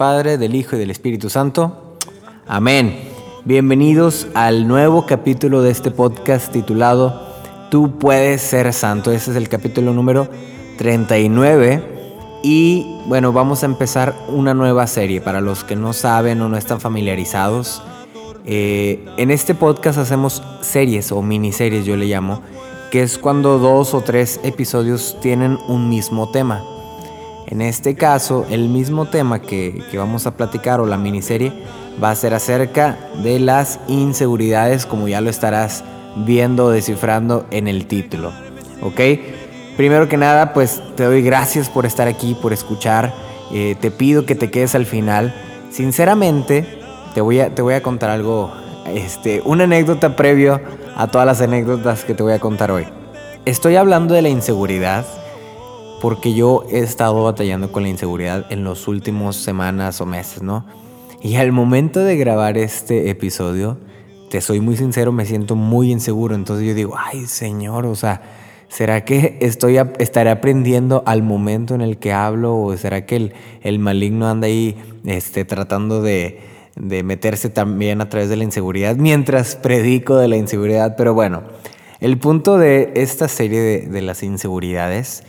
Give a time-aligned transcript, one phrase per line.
[0.00, 1.98] Padre, del Hijo y del Espíritu Santo.
[2.48, 2.98] Amén.
[3.44, 7.20] Bienvenidos al nuevo capítulo de este podcast titulado
[7.70, 9.12] Tú puedes ser santo.
[9.12, 10.26] Este es el capítulo número
[10.78, 12.40] 39.
[12.42, 15.20] Y bueno, vamos a empezar una nueva serie.
[15.20, 17.82] Para los que no saben o no están familiarizados,
[18.46, 22.40] eh, en este podcast hacemos series o miniseries, yo le llamo,
[22.90, 26.79] que es cuando dos o tres episodios tienen un mismo tema.
[27.50, 31.52] En este caso, el mismo tema que, vamos a platicar o la miniserie
[32.02, 35.82] va a ser acerca de las inseguridades, como ya lo estarás
[36.14, 38.32] viendo o descifrando en el título.
[38.82, 39.00] ¿Ok?
[39.76, 43.12] Primero que nada, pues te doy gracias por estar aquí, por escuchar.
[43.52, 45.34] Eh, te pido que te quedes al final.
[45.72, 46.80] Sinceramente,
[47.14, 48.52] te voy a, te voy a contar algo,
[48.86, 50.60] este, una anécdota previo
[50.96, 52.86] a todas las anécdotas que te voy a contar hoy.
[53.44, 55.04] Estoy hablando de la inseguridad
[56.00, 60.64] porque yo he estado batallando con la inseguridad en los últimos semanas o meses, ¿no?
[61.22, 63.76] Y al momento de grabar este episodio,
[64.30, 66.34] te soy muy sincero, me siento muy inseguro.
[66.34, 68.22] Entonces yo digo, ay Señor, o sea,
[68.68, 72.56] ¿será que estoy estaré aprendiendo al momento en el que hablo?
[72.56, 73.32] ¿O será que el,
[73.62, 76.40] el maligno anda ahí este, tratando de,
[76.76, 80.94] de meterse también a través de la inseguridad mientras predico de la inseguridad?
[80.96, 81.42] Pero bueno,
[82.00, 85.24] el punto de esta serie de, de las inseguridades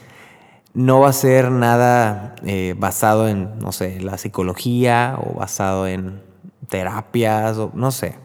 [0.74, 6.22] no va a ser nada eh, basado en, no sé, la psicología o basado en
[6.70, 8.16] terapias o no sé.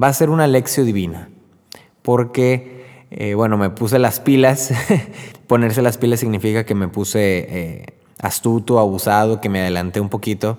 [0.00, 1.30] Va a ser una lección divina.
[2.02, 4.72] Porque, eh, bueno, me puse las pilas.
[5.46, 7.86] Ponerse las pilas significa que me puse eh,
[8.20, 10.58] astuto, abusado, que me adelanté un poquito.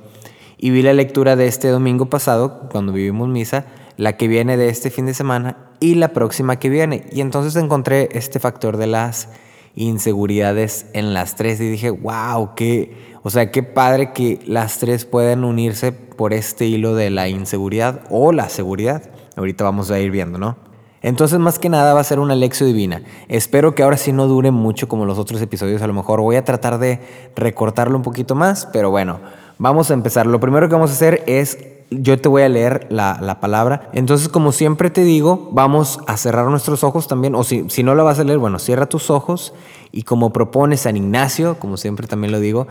[0.57, 3.65] Y vi la lectura de este domingo pasado, cuando vivimos misa,
[3.97, 7.05] la que viene de este fin de semana y la próxima que viene.
[7.11, 9.29] Y entonces encontré este factor de las
[9.75, 15.05] inseguridades en las tres y dije, wow, qué, o sea, qué padre que las tres
[15.05, 19.09] pueden unirse por este hilo de la inseguridad o la seguridad.
[19.35, 20.57] Ahorita vamos a ir viendo, ¿no?
[21.01, 23.03] Entonces, más que nada va a ser una lección divina.
[23.29, 25.81] Espero que ahora sí no dure mucho como los otros episodios.
[25.81, 26.99] A lo mejor voy a tratar de
[27.35, 29.21] recortarlo un poquito más, pero bueno,
[29.59, 30.25] vamos a empezar.
[30.25, 31.59] Lo primero que vamos a hacer es
[31.91, 33.89] yo te voy a leer la, palabra.
[33.93, 37.95] Entonces, como siempre te digo, vamos a cerrar nuestros ojos también, o si, si no
[37.95, 39.53] lo vas a leer, bueno, cierra tus ojos
[39.91, 42.67] y como propone San Ignacio, como siempre también lo digo,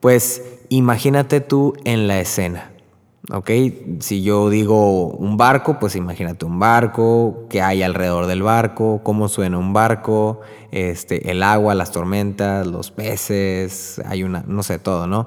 [0.00, 2.72] pues imagínate tú en la escena.
[3.32, 3.50] ¿Ok?
[3.98, 9.28] Si yo digo un barco, pues imagínate un barco, qué hay alrededor del barco, cómo
[9.28, 15.08] suena un barco, este, el agua, las tormentas, los peces, hay una, no sé, todo,
[15.08, 15.26] ¿no?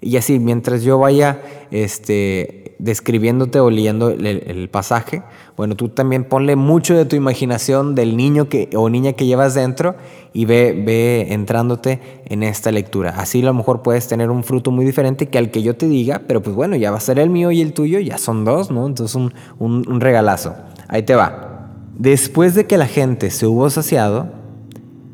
[0.00, 1.40] Y así, mientras yo vaya
[1.70, 5.22] este, describiéndote o leyendo el, pasaje,
[5.56, 9.54] bueno, tú también ponle mucho de tu imaginación del niño que, o niña que llevas
[9.54, 9.94] dentro
[10.32, 13.14] y ve, ve entrándote en esta lectura.
[13.16, 15.86] Así a lo mejor puedes tener un fruto muy diferente que al que yo te
[15.86, 18.44] diga, pero pues bueno, ya va a ser el mío y el tuyo, ya son
[18.44, 18.86] dos, ¿no?
[18.86, 20.54] Entonces un, un, un regalazo.
[20.88, 21.70] Ahí te va.
[21.96, 24.28] Después de que la gente se hubo saciado,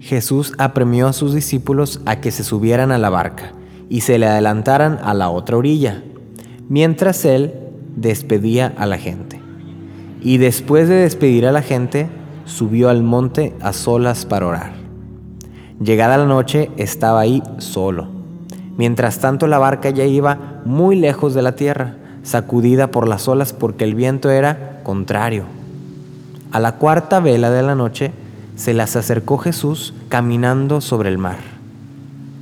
[0.00, 3.52] Jesús apremió a sus discípulos a que se subieran a la barca
[3.90, 6.02] y se le adelantaran a la otra orilla,
[6.68, 7.52] mientras él
[7.96, 9.40] despedía a la gente.
[10.22, 12.08] Y después de despedir a la gente,
[12.44, 14.72] subió al monte a solas para orar.
[15.82, 18.08] Llegada la noche, estaba ahí solo.
[18.76, 23.52] Mientras tanto, la barca ya iba muy lejos de la tierra, sacudida por las olas
[23.52, 25.44] porque el viento era contrario.
[26.52, 28.12] A la cuarta vela de la noche,
[28.54, 31.38] se las acercó Jesús caminando sobre el mar.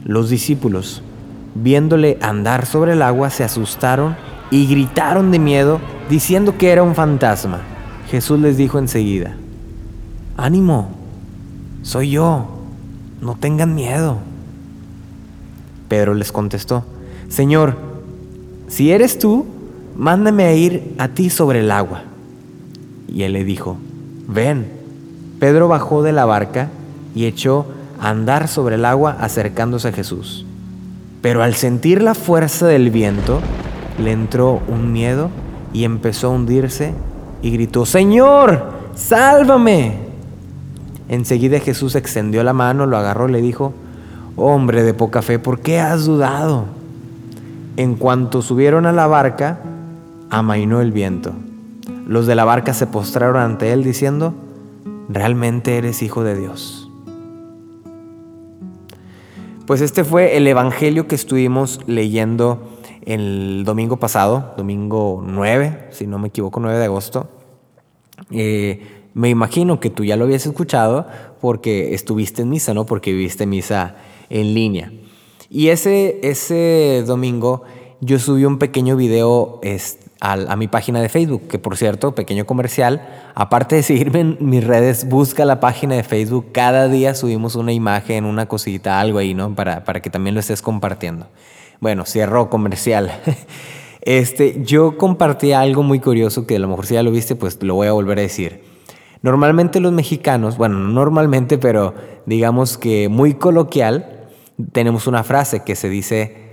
[0.04, 1.02] Los discípulos,
[1.62, 4.16] viéndole andar sobre el agua, se asustaron
[4.50, 7.60] y gritaron de miedo, diciendo que era un fantasma.
[8.10, 9.36] Jesús les dijo enseguida,
[10.36, 10.90] ánimo,
[11.82, 12.46] soy yo,
[13.20, 14.18] no tengan miedo.
[15.88, 16.84] Pedro les contestó,
[17.28, 17.76] Señor,
[18.68, 19.46] si eres tú,
[19.96, 22.02] mándame a ir a ti sobre el agua.
[23.08, 23.76] Y él le dijo,
[24.26, 24.70] ven.
[25.38, 26.68] Pedro bajó de la barca
[27.14, 27.66] y echó
[28.00, 30.44] a andar sobre el agua acercándose a Jesús.
[31.20, 33.40] Pero al sentir la fuerza del viento,
[33.98, 35.30] le entró un miedo
[35.72, 36.92] y empezó a hundirse
[37.42, 39.96] y gritó, Señor, sálvame.
[41.08, 43.72] Enseguida Jesús extendió la mano, lo agarró y le dijo,
[44.36, 46.66] Hombre de poca fe, ¿por qué has dudado?
[47.76, 49.58] En cuanto subieron a la barca,
[50.30, 51.32] amainó el viento.
[52.06, 54.34] Los de la barca se postraron ante él diciendo,
[55.08, 56.77] realmente eres hijo de Dios.
[59.68, 62.70] Pues este fue el Evangelio que estuvimos leyendo
[63.04, 67.28] el domingo pasado, domingo 9, si no me equivoco, 9 de agosto.
[68.30, 68.80] Eh,
[69.12, 71.06] me imagino que tú ya lo habías escuchado
[71.42, 72.86] porque estuviste en misa, ¿no?
[72.86, 73.96] Porque viviste misa
[74.30, 74.90] en línea.
[75.50, 77.64] Y ese, ese domingo
[78.00, 79.60] yo subí un pequeño video
[80.20, 84.64] a, mi página de Facebook, que por cierto, pequeño comercial, aparte de seguirme en mis
[84.64, 89.34] redes, busca la página de Facebook, cada día subimos una imagen, una cosita, algo ahí,
[89.34, 89.54] ¿no?
[89.54, 91.28] Para, para que también lo estés compartiendo.
[91.80, 93.12] Bueno, cierro comercial.
[94.00, 97.62] Este, yo compartí algo muy curioso que a lo mejor si ya lo viste, pues
[97.62, 98.62] lo voy a volver a decir.
[99.20, 101.94] Normalmente los mexicanos, bueno, no normalmente, pero
[102.24, 104.28] digamos que muy coloquial,
[104.72, 106.47] tenemos una frase que se dice,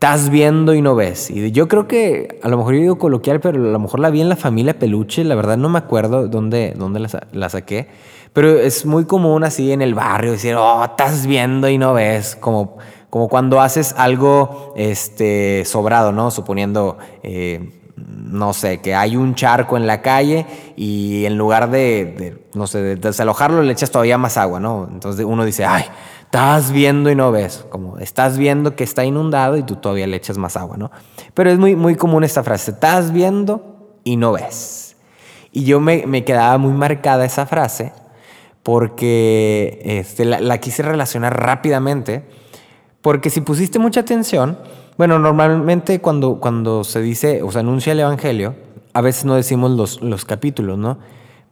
[0.00, 1.28] estás viendo y no ves.
[1.28, 4.08] Y yo creo que a lo mejor yo digo coloquial, pero a lo mejor la
[4.08, 7.88] vi en la familia Peluche, la verdad no me acuerdo dónde, dónde la, saqué.
[8.32, 12.34] Pero es muy común así en el barrio decir, oh, estás viendo y no ves,
[12.34, 12.78] como,
[13.10, 16.30] como cuando haces algo este, sobrado, ¿no?
[16.30, 22.46] Suponiendo, eh, no sé, que hay un charco en la calle y en lugar de,
[22.54, 24.88] no sé, de desalojarlo le echas todavía más agua, ¿no?
[24.90, 25.84] Entonces uno dice, ay,
[26.30, 30.16] estás viendo y no ves, como estás viendo que está inundado y tú todavía le
[30.16, 30.92] echas más agua, ¿no?
[31.34, 34.94] Pero es muy, muy común esta frase, estás viendo y no ves.
[35.50, 37.92] Y yo me, me quedaba muy marcada esa frase
[38.62, 42.28] porque este, la, la, quise relacionar rápidamente,
[43.02, 44.56] porque si pusiste mucha atención,
[44.96, 48.54] bueno, normalmente cuando, cuando se dice o se anuncia el Evangelio,
[48.92, 50.98] a veces no decimos los, los capítulos, ¿no?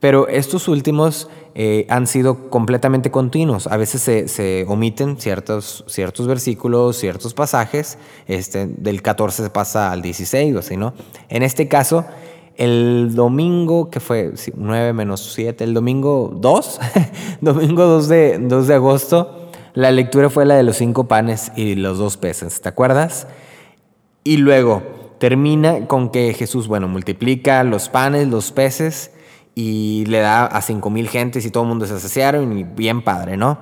[0.00, 3.67] Pero estos últimos eh, han sido completamente continuos.
[3.67, 7.99] A veces se, omiten ciertos, ciertos versículos, ciertos pasajes.
[8.29, 10.95] Este, del 14 se pasa al 16 o así, ¿no?
[11.29, 12.05] En este caso,
[12.56, 16.81] el domingo, que fue 9 menos 7, el domingo 2,
[17.41, 21.77] domingo 2 de, 2 de agosto, la lectura fue la de los cinco panes y
[21.77, 23.29] los dos peces, ¿te acuerdas?
[24.25, 24.83] Y luego
[25.19, 29.12] termina con que Jesús, bueno, multiplica los panes, los peces
[29.61, 33.03] y le da a cinco mil gentes y todo el mundo se saciaron y bien
[33.03, 33.59] padre, ¿no?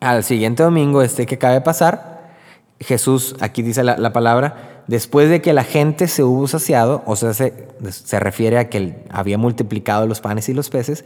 [0.00, 2.32] Al siguiente domingo, este que acaba de pasar,
[2.80, 7.34] Jesús, aquí dice la, palabra, después de que la gente se hubo saciado, o sea,
[7.34, 11.04] se, se refiere a que había multiplicado los panes y los peces,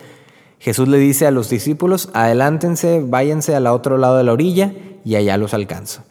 [0.60, 4.72] Jesús le dice a los discípulos, adelántense, váyanse al otro lado de la orilla
[5.04, 6.04] y allá los alcanzo.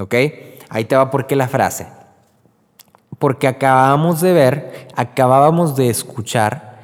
[0.00, 0.14] ¿Ok?
[0.70, 1.88] Ahí te va por qué la frase.
[3.18, 6.75] Porque acabamos de ver, acabábamos de escuchar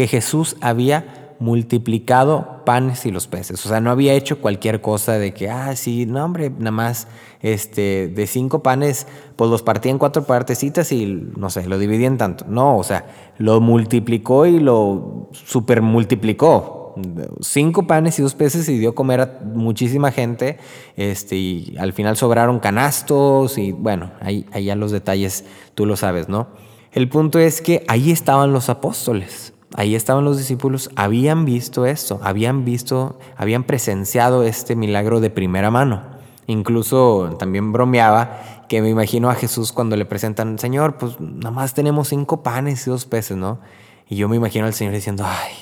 [0.00, 3.66] que Jesús había multiplicado panes y los peces.
[3.66, 7.06] O sea, no había hecho cualquier cosa de que, ah, sí, no, hombre, nada más
[7.42, 9.06] este, de cinco panes,
[9.36, 11.04] pues los partía en cuatro partecitas y,
[11.36, 12.46] no sé, lo dividía en tanto.
[12.48, 16.94] No, o sea, lo multiplicó y lo super multiplicó.
[17.42, 20.56] Cinco panes y dos peces y dio comer a muchísima gente.
[20.96, 25.44] Este, y al final sobraron canastos y, bueno, ahí, ya los detalles
[25.74, 26.48] tú lo sabes, ¿no?
[26.90, 32.20] El punto es que ahí estaban los apóstoles ahí estaban los discípulos, habían visto esto,
[32.22, 36.02] habían visto, habían presenciado este milagro de primera mano.
[36.46, 41.74] Incluso también bromeaba que me imagino a Jesús cuando le presentan, Señor, pues nada más
[41.74, 43.60] tenemos cinco panes y dos peces, ¿no?
[44.08, 45.52] Y yo me imagino al Señor diciendo, ay,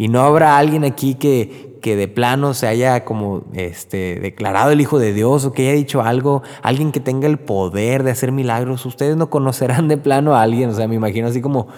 [0.00, 4.80] y no habrá alguien aquí que, que de plano se haya como este, declarado el
[4.80, 8.32] Hijo de Dios o que haya dicho algo, alguien que tenga el poder de hacer
[8.32, 8.86] milagros.
[8.86, 11.68] Ustedes no conocerán de plano a alguien, o sea, me imagino así como,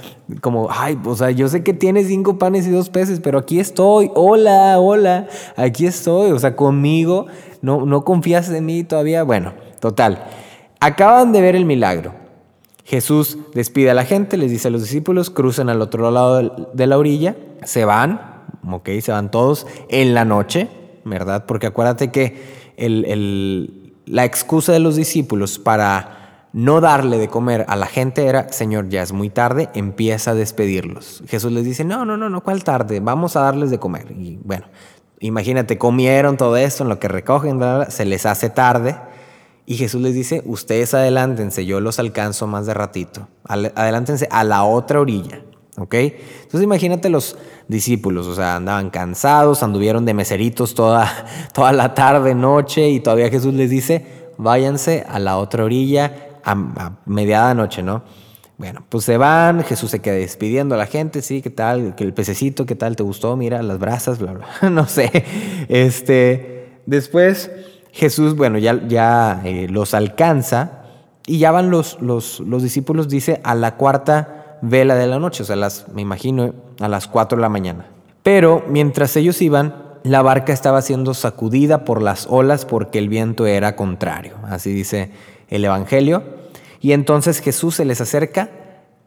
[0.40, 3.58] como, ay, o sea, yo sé que tiene cinco panes y dos peces, pero aquí
[3.58, 5.26] estoy, hola, hola,
[5.56, 7.26] aquí estoy, o sea, conmigo,
[7.60, 9.24] no, no confías en mí todavía.
[9.24, 10.22] Bueno, total,
[10.78, 12.21] acaban de ver el milagro.
[12.84, 16.86] Jesús despide a la gente, les dice a los discípulos, crucen al otro lado de
[16.86, 20.68] la orilla, se van, ok, se van todos en la noche,
[21.04, 21.44] ¿verdad?
[21.46, 22.62] Porque acuérdate que
[24.06, 28.88] la excusa de los discípulos para no darle de comer a la gente era, Señor,
[28.88, 31.22] ya es muy tarde, empieza a despedirlos.
[31.28, 33.00] Jesús les dice, no, no, no, no, ¿cuál tarde?
[33.00, 34.10] Vamos a darles de comer.
[34.10, 34.66] Y bueno,
[35.20, 38.96] imagínate, comieron todo esto en lo que recogen, se les hace tarde
[39.64, 43.28] y Jesús les dice, ustedes adelántense, yo los alcanzo más de ratito.
[43.44, 45.42] Adelántense a la otra orilla.
[45.78, 45.94] ¿Ok?
[45.94, 51.10] Entonces imagínate los discípulos, o sea, andaban cansados, anduvieron de meseritos toda,
[51.54, 54.04] toda la tarde, noche, y todavía Jesús les dice,
[54.36, 58.02] váyanse a la otra orilla a, mediada noche, ¿no?
[58.58, 61.94] Bueno, pues se van, Jesús se queda despidiendo a la gente, sí, ¿qué tal?
[61.96, 62.94] El pececito, ¿qué tal?
[62.94, 63.34] ¿Te gustó?
[63.36, 65.24] Mira, las brasas, bla, bla, no sé.
[65.68, 67.50] Este, después
[67.92, 70.82] Jesús, bueno, ya, ya eh, los alcanza
[71.26, 75.42] y ya van los, los, los, discípulos, dice, a la cuarta vela de la noche,
[75.42, 77.86] o sea, las, me imagino a las cuatro de la mañana.
[78.22, 83.46] Pero mientras ellos iban, la barca estaba siendo sacudida por las olas porque el viento
[83.46, 85.10] era contrario, así dice
[85.48, 86.24] el Evangelio.
[86.80, 88.50] Y entonces Jesús se les acerca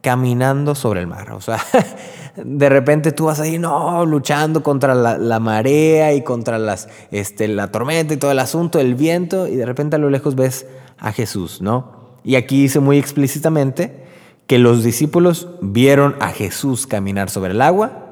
[0.05, 1.31] caminando sobre el mar.
[1.31, 1.59] O sea,
[2.35, 7.71] de repente tú vas ahí, no, luchando contra la, marea y contra las, este, la
[7.71, 10.67] tormenta y todo el asunto, el viento, y de repente a lo lejos ves
[10.99, 12.19] a Jesús, ¿no?
[12.23, 14.05] Y aquí dice muy explícitamente
[14.45, 18.04] que los discípulos vieron a Jesús caminar sobre el agua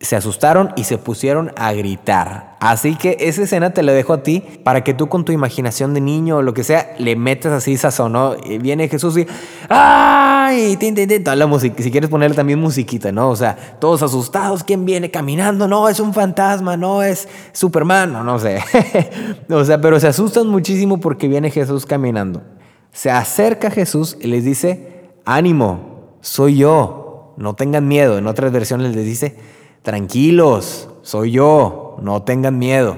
[0.00, 2.56] se asustaron y se pusieron a gritar.
[2.60, 5.94] Así que esa escena te la dejo a ti para que tú con tu imaginación
[5.94, 8.36] de niño o lo que sea le metas así sazón, ¿no?
[8.60, 9.26] Viene Jesús y
[9.68, 10.76] ¡ay!
[10.76, 13.30] Tin, Toda la música, si quieres ponerle también musiquita, ¿no?
[13.30, 15.68] O sea, todos asustados, ¿quién viene caminando?
[15.68, 18.62] No, es un fantasma, no es Superman, no, no sé.
[19.48, 22.42] o sea, pero se asustan muchísimo porque viene Jesús caminando.
[22.92, 28.18] Se acerca Jesús y les dice, ánimo, soy yo, no tengan miedo.
[28.18, 29.36] En otras versiones les dice,
[29.84, 32.96] tranquilos, soy yo, no tengan miedo.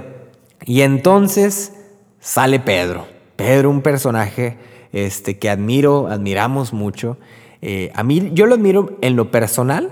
[0.64, 1.74] Y entonces
[2.20, 3.06] sale Pedro.
[3.34, 4.56] Pedro, un personaje
[4.92, 7.18] este, que admiro, admiramos mucho.
[7.60, 9.90] Eh, a mí, yo lo admiro en lo personal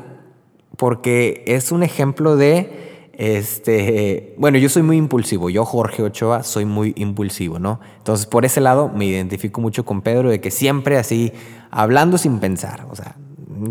[0.77, 5.51] porque es un ejemplo de, este, bueno, yo soy muy impulsivo.
[5.51, 7.81] Yo, Jorge Ochoa, soy muy impulsivo, ¿no?
[7.99, 11.33] Entonces, por ese lado, me identifico mucho con Pedro de que siempre así,
[11.73, 13.17] hablando sin pensar, o sea,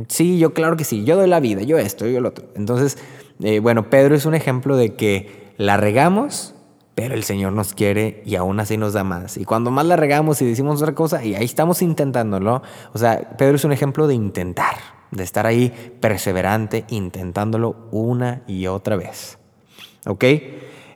[0.08, 2.46] sí, yo claro que sí, yo doy la vida, yo esto, yo lo otro.
[2.56, 2.98] Entonces,
[3.42, 6.56] eh, bueno, Pedro es un ejemplo de que la regamos,
[6.96, 9.38] pero el Señor nos quiere y aún así nos da más.
[9.38, 12.62] Y cuando más la regamos y decimos otra cosa, y ahí estamos intentándolo.
[12.94, 14.76] O sea, Pedro es un ejemplo de intentar,
[15.12, 19.40] de estar ahí perseverante, intentándolo una y otra vez.
[20.06, 20.24] ¿Ok?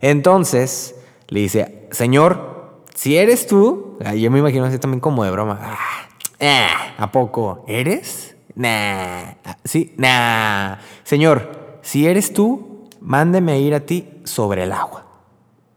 [0.01, 0.95] Entonces,
[1.29, 5.59] le dice, Señor, si eres tú, ah, yo me imagino así también como de broma.
[5.61, 6.07] Ah,
[6.39, 7.65] eh, ¿A poco?
[7.67, 8.36] ¿Eres?
[8.57, 9.35] Nah.
[9.63, 10.77] Sí, nah.
[11.03, 15.05] Señor, si eres tú, mándeme ir a ti sobre el agua.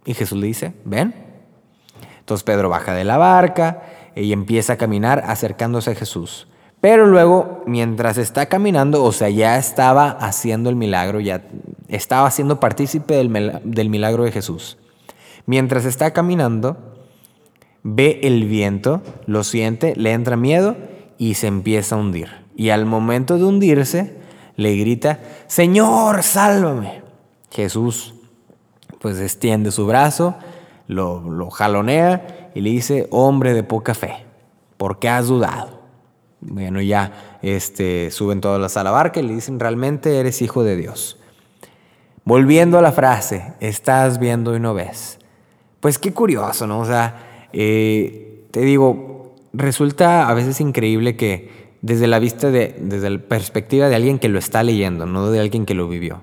[0.06, 1.14] Y Jesús le dice, ven.
[2.20, 3.82] Entonces Pedro baja de la barca
[4.16, 6.48] y empieza a caminar acercándose a Jesús.
[6.80, 11.42] Pero luego, mientras está caminando, o sea, ya estaba haciendo el milagro, ya
[11.88, 14.78] estaba siendo partícipe del, del milagro de Jesús.
[15.44, 16.78] Mientras está caminando,
[17.82, 20.76] ve el viento, lo siente, le entra miedo
[21.18, 24.16] y se empieza a hundir y al momento de hundirse
[24.56, 27.02] le grita, Señor, sálvame.
[27.50, 28.14] Jesús
[29.00, 30.34] pues extiende su brazo,
[30.86, 34.26] lo, jalonea y le dice, hombre de poca fe,
[34.76, 35.80] ¿por qué has dudado?
[36.40, 40.76] Bueno, ya este, suben todas a la barca y le dicen, realmente eres hijo de
[40.76, 41.18] Dios.
[42.24, 45.18] Volviendo a la frase, estás viendo y no ves.
[45.80, 46.80] Pues qué curioso, ¿no?
[46.80, 53.10] O sea, eh, te digo, resulta a veces increíble que desde la vista de, desde
[53.10, 56.22] la perspectiva de alguien que lo está leyendo, no de alguien que lo vivió.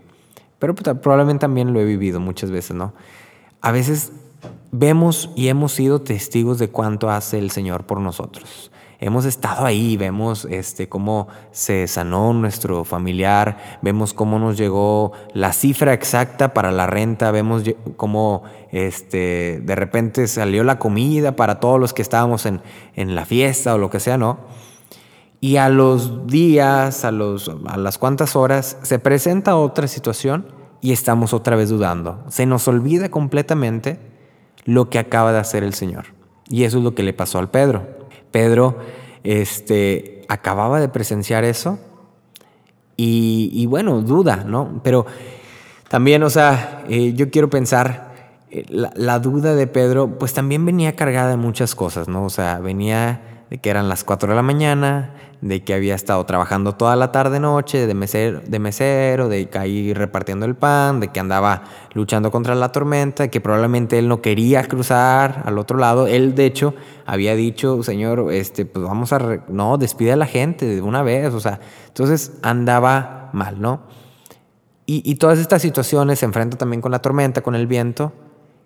[0.59, 2.93] Pero pues, probablemente también lo he vivido muchas veces, ¿no?
[3.61, 4.11] A veces
[4.71, 8.71] vemos y hemos sido testigos de cuánto hace el Señor por nosotros.
[8.99, 15.53] Hemos estado ahí, vemos este, cómo se sanó nuestro familiar, vemos cómo nos llegó la
[15.53, 17.61] cifra exacta para la renta, vemos
[17.95, 22.61] cómo este, de repente salió la comida para todos los que estábamos en,
[22.95, 24.39] en la fiesta o lo que sea, ¿no?
[25.47, 30.45] Y a los días, a, los, a las cuantas horas, se presenta otra situación
[30.81, 32.21] y estamos otra vez dudando.
[32.27, 33.97] Se nos olvida completamente
[34.65, 36.07] lo que acaba de hacer el Señor.
[36.49, 37.87] Y eso es lo que le pasó al Pedro.
[38.29, 38.77] Pedro
[39.23, 41.79] este, acababa de presenciar eso
[42.97, 44.81] y, bueno, duda, ¿no?
[44.83, 45.05] Pero
[45.87, 50.65] también, o sea, eh, yo quiero pensar, eh, la, la duda de Pedro, pues también
[50.65, 52.25] venía cargada de muchas cosas, ¿no?
[52.25, 56.25] O sea, venía de que eran las 4 de la mañana, de que había estado
[56.25, 61.09] trabajando toda la tarde noche de mesero, de mesero, de ahí repartiendo el pan, de
[61.09, 61.63] que andaba
[61.93, 66.07] luchando contra la tormenta, que probablemente él no quería cruzar al otro lado.
[66.07, 66.73] Él de hecho
[67.05, 71.33] había dicho, "Señor, este pues vamos a no, despide a la gente de una vez",
[71.33, 73.81] o sea, entonces andaba mal, ¿no?
[74.85, 78.13] Y, y todas estas situaciones se enfrenta también con la tormenta, con el viento,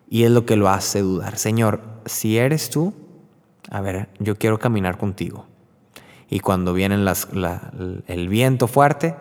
[0.09, 1.37] y es lo que lo hace dudar.
[1.37, 2.93] Señor, si eres tú,
[3.69, 5.50] a ver, yo quiero caminar contigo.
[6.31, 6.95] Y cuando viene
[8.07, 9.15] el viento fuerte,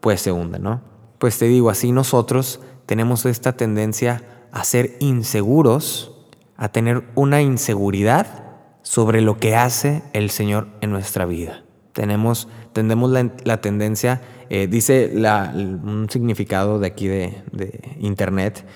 [0.00, 0.82] pues se hunde, ¿no?
[1.18, 8.44] Pues te digo, así nosotros tenemos esta tendencia a ser inseguros, a tener una inseguridad
[8.82, 11.62] sobre lo que hace el Señor en nuestra vida.
[11.92, 14.20] Tenemos, tendemos la, tendencia,
[14.50, 18.66] eh, dice un significado de aquí de, internet,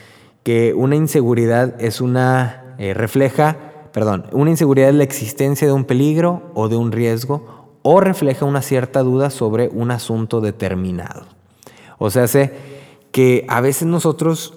[0.44, 5.84] que una inseguridad es una, eh, refleja perdón, una inseguridad es la existencia de un
[5.84, 11.26] peligro o de un riesgo o refleja una cierta duda sobre un asunto determinado.
[11.98, 12.52] O sea, sé
[13.12, 14.54] que a veces nosotros,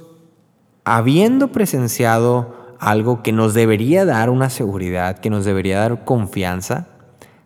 [0.84, 6.88] habiendo presenciado algo que nos debería dar una seguridad, que nos debería dar confianza,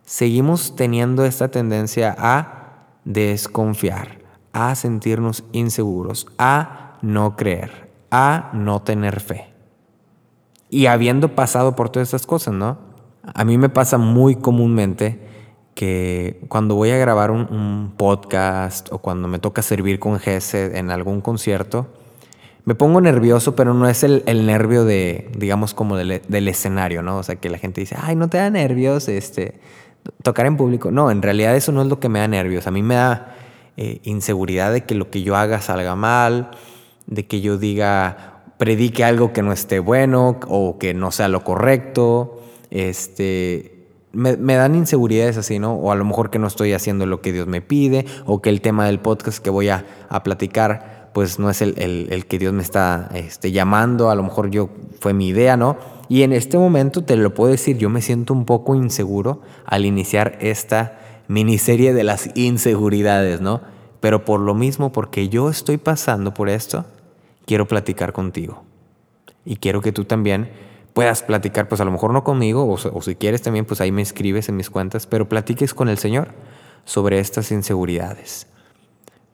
[0.04, 4.20] seguimos teniendo esta tendencia a desconfiar,
[4.54, 9.54] a sentirnos inseguros, a no creer, a no tener fe.
[10.70, 12.78] Y habiendo pasado por todas estas cosas, ¿no?
[13.34, 15.27] A mí me pasa muy comúnmente
[15.78, 20.90] que cuando voy a grabar un, podcast o cuando me toca servir con Gesed en
[20.90, 21.86] algún concierto,
[22.66, 27.20] me pongo nervioso, pero no es el, nervio de, digamos, como del, del, escenario, ¿no?
[27.20, 29.60] O sea, que la gente dice, ay, no te da nervios, este,
[30.24, 30.90] tocar en público.
[30.90, 32.66] No, en realidad eso no es lo que me da nervios.
[32.66, 33.36] A mí me da
[33.78, 36.50] eh, inseguridad de que lo que yo haga salga mal,
[37.06, 41.44] de que yo diga, predique algo que no esté bueno o que no sea lo
[41.44, 42.42] correcto.
[42.72, 43.77] Este,
[44.18, 45.76] me, dan inseguridades así, ¿no?
[45.76, 48.50] O a lo mejor que no estoy haciendo lo que Dios me pide, o que
[48.50, 49.86] el tema del podcast que voy a,
[50.24, 54.70] platicar, pues no es el, que Dios me está este, llamando, a lo mejor yo
[55.00, 55.78] fue mi idea, ¿no?
[56.10, 59.86] Y en este momento te lo puedo decir, yo me siento un poco inseguro al
[59.86, 63.62] iniciar esta miniserie de las inseguridades, ¿no?
[64.00, 66.86] Pero por lo mismo, porque yo estoy pasando por esto,
[67.46, 68.64] quiero platicar contigo.
[69.46, 70.50] Y quiero que tú también
[70.98, 74.02] puedas platicar, pues a lo mejor no conmigo, o, si quieres también, pues ahí me
[74.02, 76.30] escribes en mis cuentas, pero platiques con el Señor
[76.86, 78.48] sobre estas inseguridades.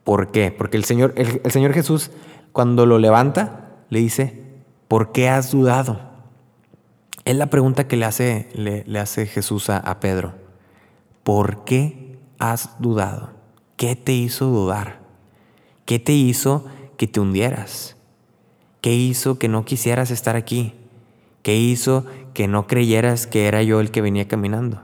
[0.03, 0.51] ¿Por qué?
[0.51, 2.11] Porque el Señor, el Señor Jesús,
[2.51, 4.43] cuando lo levanta, le dice,
[4.89, 6.01] ¿por qué has dudado?
[7.23, 10.33] Es la pregunta que le hace, le, hace Jesús a, Pedro.
[11.23, 13.29] ¿Por qué has dudado?
[13.77, 14.99] ¿Qué te hizo dudar?
[15.85, 16.65] ¿Qué te hizo
[16.97, 17.95] que te hundieras?
[18.81, 20.82] ¿Qué hizo que no quisieras estar aquí?
[21.43, 24.81] ¿Qué hizo que no creyeras que era yo el que venía caminando?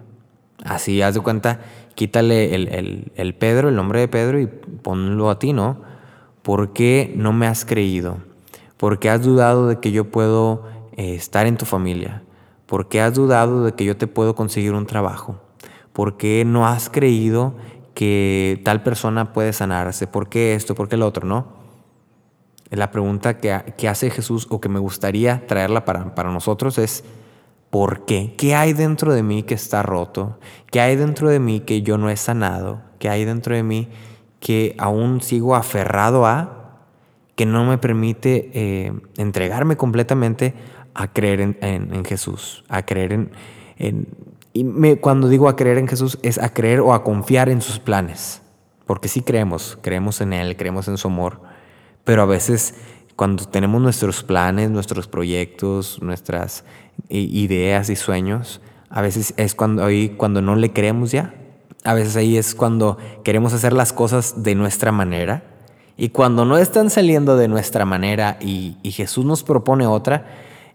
[0.63, 1.61] Así, haz de cuenta,
[1.95, 5.81] quítale el, el Pedro, el nombre de Pedro y ponlo a ti, ¿no?
[6.43, 8.17] ¿Por qué no me has creído?
[8.79, 10.63] ¿Por qué has dudado de que yo puedo
[10.95, 12.23] eh, estar en tu familia?
[12.65, 15.39] ¿Por qué has dudado de que yo te puedo conseguir un trabajo?
[15.91, 17.55] ¿Por qué no has creído
[17.93, 20.07] que tal persona puede sanarse?
[20.07, 20.75] ¿Por qué esto?
[20.75, 21.27] ¿Por qué el otro?
[21.27, 21.58] ¿No?
[22.69, 27.03] La pregunta que, hace Jesús o que me gustaría traerla para, para nosotros es,
[27.69, 28.35] ¿por qué?
[28.37, 30.39] ¿Qué hay dentro de mí que está roto?
[30.71, 32.81] ¿Qué hay dentro de mí que yo no he sanado?
[32.99, 33.89] ¿Qué hay dentro de mí
[34.39, 36.59] que aún sigo aferrado a?
[37.39, 40.53] que no me permite eh, entregarme completamente
[40.93, 44.07] a creer en, Jesús, a creer en...
[44.51, 47.61] y me, cuando digo a creer en Jesús es a creer o a confiar en
[47.61, 48.41] sus planes,
[48.85, 51.39] porque sí creemos, creemos en Él, creemos en su amor,
[52.09, 52.73] pero a veces
[53.15, 56.63] cuando tenemos nuestros planes, nuestros proyectos, nuestras
[57.07, 61.35] ideas y sueños, a veces es cuando, ahí, cuando no le creemos ya.
[61.83, 65.43] A veces ahí es cuando queremos hacer las cosas de nuestra manera.
[65.97, 70.25] Y cuando no están saliendo de nuestra manera y Jesús nos propone otra,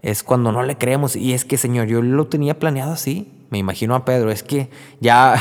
[0.03, 1.16] es cuando no le creemos.
[1.16, 3.29] Y es que, Señor, yo lo tenía planeado así.
[3.51, 4.70] Me imagino a Pedro, es que
[5.01, 5.35] ya,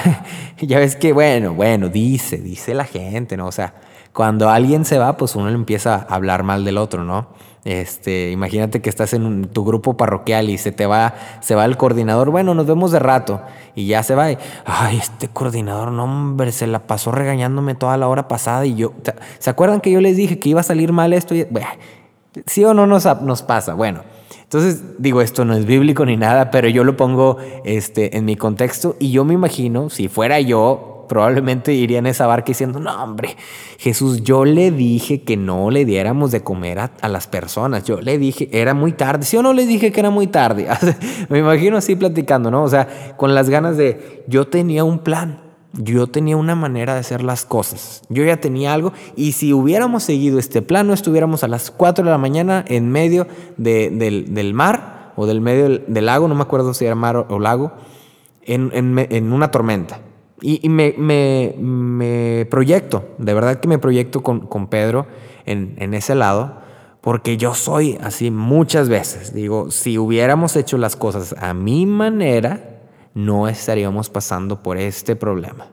[0.60, 3.46] ya ves que, bueno, bueno, dice, dice la gente, ¿no?
[3.46, 3.76] O sea,
[4.14, 7.28] cuando alguien se va, pues uno empieza a hablar mal del otro, ¿no?
[7.66, 11.78] Este, imagínate que estás en tu grupo parroquial y se te va, se va el
[11.78, 13.42] coordinador, bueno, nos vemos de rato,
[13.74, 14.28] y ya se va,
[14.66, 18.92] ay, este coordinador, no, hombre, se la pasó regañándome toda la hora pasada, y yo,
[19.40, 21.34] ¿se acuerdan que yo les dije que iba a salir mal esto?
[22.46, 23.74] ¿Sí o no nos, nos pasa?
[23.76, 24.02] Bueno,
[24.42, 28.36] entonces, digo, esto no es bíblico ni nada, pero yo lo pongo este, en mi
[28.36, 33.04] contexto y yo me imagino, si fuera yo, probablemente iría en esa barca diciendo, no,
[33.04, 33.38] hombre,
[33.78, 37.84] Jesús, yo le dije que no le diéramos de comer a, a las personas.
[37.84, 39.24] Yo le dije, era muy tarde.
[39.24, 40.68] ¿Sí o no les dije que era muy tarde?
[41.30, 42.64] me imagino así platicando, ¿no?
[42.64, 47.00] O sea, con las ganas de, yo tenía un plan yo tenía una manera de
[47.00, 48.04] hacer las cosas.
[48.10, 52.06] Yo ya tenía algo y si hubiéramos seguido este plan, no estuviéramos a las 4
[52.06, 56.76] de la mañana en medio del, mar o del medio del, lago, no me acuerdo
[56.76, 57.74] si era mar o, lago,
[58.44, 60.00] en, una tormenta.
[60.46, 65.08] Y, me, proyecto, de verdad que me proyecto con, Pedro
[65.46, 66.58] en, en ese lado,
[67.00, 69.34] porque yo soy así muchas veces.
[69.34, 72.82] Digo, si hubiéramos hecho las cosas a mi manera,
[73.14, 75.68] no estaríamos pasando por este problema.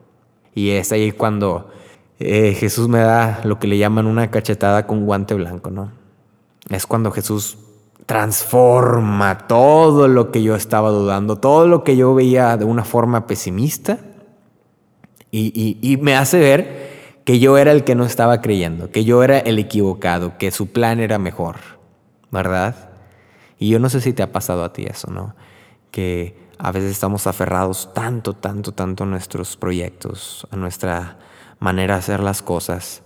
[0.55, 1.69] Y es ahí cuando
[2.19, 5.91] eh, Jesús me da lo que le llaman una cachetada con guante blanco, ¿no?
[6.69, 7.57] Es cuando Jesús
[8.05, 13.27] transforma todo lo que yo estaba dudando, todo lo que yo veía de una forma
[13.27, 13.99] pesimista
[15.31, 16.91] y, me hace ver
[17.23, 20.71] que yo era el que no estaba creyendo, que yo era el equivocado, que su
[20.71, 21.57] plan era mejor,
[22.31, 22.89] ¿verdad?
[23.57, 25.35] Y yo no sé si te ha pasado a ti eso, ¿no?
[25.91, 31.19] Que a veces estamos aferrados tanto, tanto, tanto a nuestros proyectos, a nuestra
[31.59, 33.01] manera de hacer las cosas,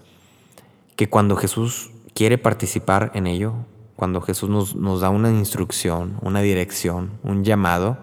[0.95, 3.53] que cuando Jesús quiere participar en ello,
[3.95, 7.97] cuando Jesús nos da una instrucción, una dirección, un llamado,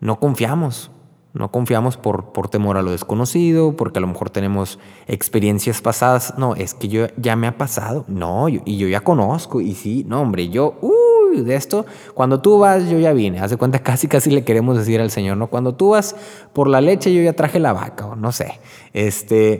[0.00, 0.90] no confiamos,
[1.34, 6.34] no confiamos por, por, temor a lo desconocido, porque a lo mejor tenemos experiencias pasadas.
[6.38, 8.04] No, es que yo ya me ha pasado.
[8.06, 9.60] No, y yo ya conozco.
[9.60, 13.40] Y sí, no, hombre, yo, uy, de esto, cuando tú vas, yo ya vine.
[13.40, 15.48] Hace cuenta, casi, casi le queremos decir al Señor, ¿no?
[15.48, 16.14] Cuando tú vas
[16.52, 18.60] por la leche, yo ya traje la vaca, o no sé.
[18.92, 19.58] Este.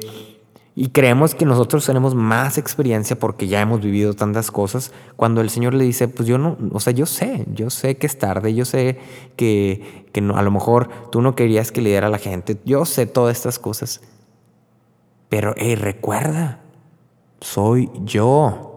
[0.76, 4.92] Y creemos que nosotros tenemos más experiencia porque ya hemos vivido tantas cosas.
[5.14, 8.08] Cuando el Señor le dice, pues yo no, o sea, yo sé, yo sé que
[8.08, 8.98] es tarde, yo sé
[9.36, 12.84] que, que no, a lo mejor tú no querías que le a la gente, yo
[12.86, 14.00] sé todas estas cosas.
[15.28, 16.60] Pero, hey, recuerda,
[17.40, 18.72] soy yo.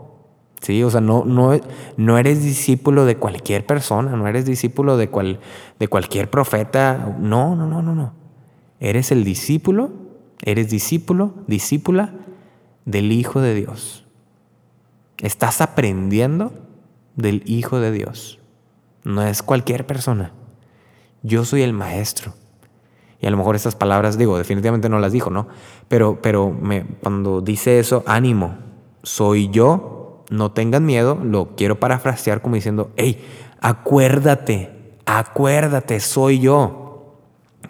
[0.62, 1.60] Sí, o sea, no, no,
[1.98, 5.40] no eres discípulo de cualquier persona, no eres discípulo de, cual,
[5.80, 7.16] de cualquier profeta.
[7.20, 8.14] No, no, no, no, no.
[8.80, 10.07] Eres el discípulo
[10.42, 12.14] Eres discípulo, discípula
[12.86, 14.06] del Hijo de Dios.
[15.18, 16.54] Estás aprendiendo
[17.16, 18.40] del Hijo de Dios.
[19.04, 20.32] No es cualquier persona.
[21.24, 22.34] Yo soy el maestro.
[23.20, 25.48] Y a lo mejor estas palabras, digo, definitivamente no las dijo, ¿no?
[25.88, 28.58] Pero, pero me, cuando dice eso, ánimo,
[29.02, 33.26] soy yo, no tengan miedo, lo quiero parafrasear como diciendo, hey,
[33.60, 37.16] acuérdate, acuérdate, soy yo.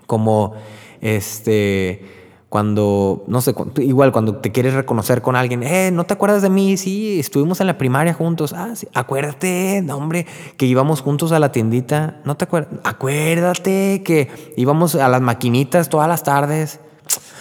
[0.05, 0.53] Como
[1.01, 2.16] este
[2.49, 6.49] cuando, no sé, igual cuando te quieres reconocer con alguien, eh, ¿no te acuerdas de
[6.49, 6.77] mí?
[6.77, 8.53] Sí, estuvimos en la primaria juntos.
[8.53, 12.21] Ah, sí, acuérdate, hombre, que íbamos juntos a la tiendita.
[12.23, 12.79] ¿No te acuerdas?
[12.83, 16.79] Acuérdate que íbamos a las maquinitas todas las tardes.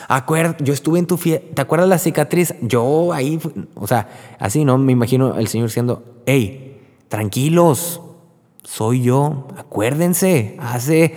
[0.09, 1.47] Acuérdate, yo estuve en tu fiesta.
[1.55, 2.55] ¿Te acuerdas la cicatriz?
[2.63, 3.39] Yo ahí,
[3.75, 4.09] o sea,
[4.41, 4.77] así, ¿no?
[4.77, 8.01] Me imagino el Señor diciendo, hey, tranquilos,
[8.67, 11.15] soy yo, acuérdense, hace,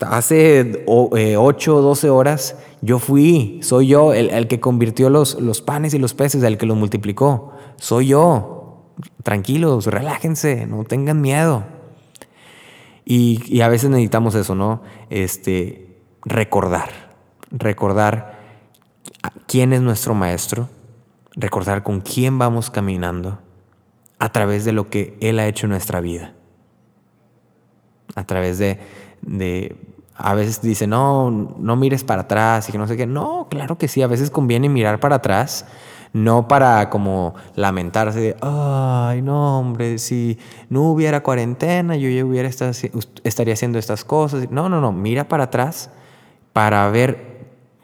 [0.00, 5.92] hace 8 o 12 horas yo fui, soy yo el, que convirtió los, los, panes
[5.92, 8.92] y los peces, el que los multiplicó, soy yo.
[9.22, 11.64] Tranquilos, relájense, no tengan miedo.
[13.04, 14.82] Y, y a veces necesitamos eso, ¿no?
[15.10, 16.88] Este, recordar,
[17.50, 18.40] recordar
[19.46, 20.70] quién es nuestro maestro,
[21.34, 23.38] recordar con quién vamos caminando
[24.18, 26.35] a través de lo que Él ha hecho en nuestra vida
[28.16, 28.80] a través de,
[29.22, 29.76] de
[30.16, 33.06] a veces dice, no, no mires para atrás y que no sé qué.
[33.06, 35.66] No, claro que sí, a veces conviene mirar para atrás,
[36.12, 40.38] no para como lamentarse de, ay, no, hombre, si
[40.70, 44.50] no hubiera cuarentena, yo ya hubiera estaría haciendo estas cosas.
[44.50, 45.90] No, no, no, mira para atrás
[46.54, 47.36] para ver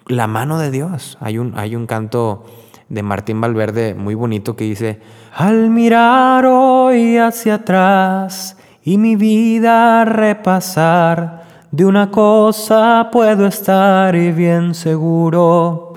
[0.07, 1.19] la mano de Dios.
[1.21, 2.47] Hay un, hay un canto
[2.89, 5.01] de Martín Valverde muy bonito que dice,
[5.35, 11.43] al mirar hoy hacia atrás, y mi vida repasar.
[11.71, 15.95] De una cosa puedo estar y bien seguro.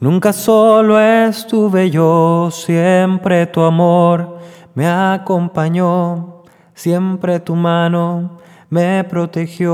[0.00, 4.38] Nunca solo estuve yo, siempre tu amor
[4.78, 8.38] me acompañó, siempre tu mano
[8.70, 9.72] me protegió.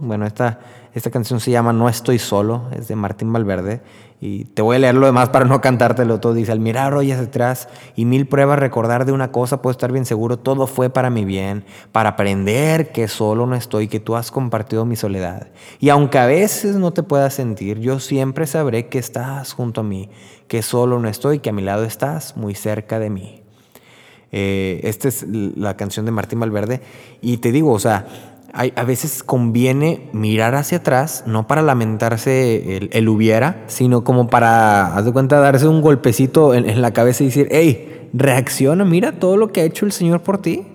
[0.00, 0.60] Bueno, esta,
[0.96, 3.82] esta canción se llama No estoy solo, es de Martín Valverde
[4.18, 6.32] y te voy a leer lo demás para no cantártelo todo.
[6.32, 9.92] Dice, al mirar hoy hacia atrás y mil pruebas recordar de una cosa, puedo estar
[9.92, 14.16] bien seguro, todo fue para mi bien, para aprender que solo no estoy, que tú
[14.16, 15.48] has compartido mi soledad.
[15.80, 19.84] Y aunque a veces no te puedas sentir, yo siempre sabré que estás junto a
[19.84, 20.08] mí,
[20.48, 23.42] que solo no estoy, que a mi lado estás, muy cerca de mí.
[24.32, 26.80] Eh, esta es la canción de Martín Valverde.
[27.20, 28.06] Y te digo, o sea,
[28.52, 35.04] a veces conviene mirar hacia atrás, no para lamentarse el, hubiera, sino como para, haz
[35.04, 39.52] de cuenta, darse un golpecito en, la cabeza y decir, hey, reacciona, mira todo lo
[39.52, 40.66] que ha hecho el Señor por ti.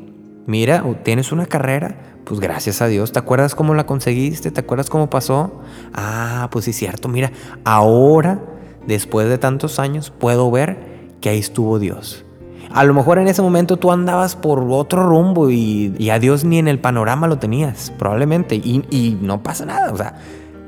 [0.46, 4.52] Mira, tienes una carrera, pues gracias a Dios, ¿te acuerdas cómo la conseguiste?
[4.52, 5.62] ¿Te acuerdas cómo pasó?
[5.94, 7.32] Ah, pues sí, cierto, mira,
[7.64, 8.42] ahora,
[8.86, 12.26] después de tantos años, puedo ver que ahí estuvo Dios
[12.74, 16.58] a lo mejor en ese momento tú andabas por otro rumbo y, a Dios ni
[16.58, 20.16] en el panorama lo tenías, probablemente, y, no pasa nada, o sea,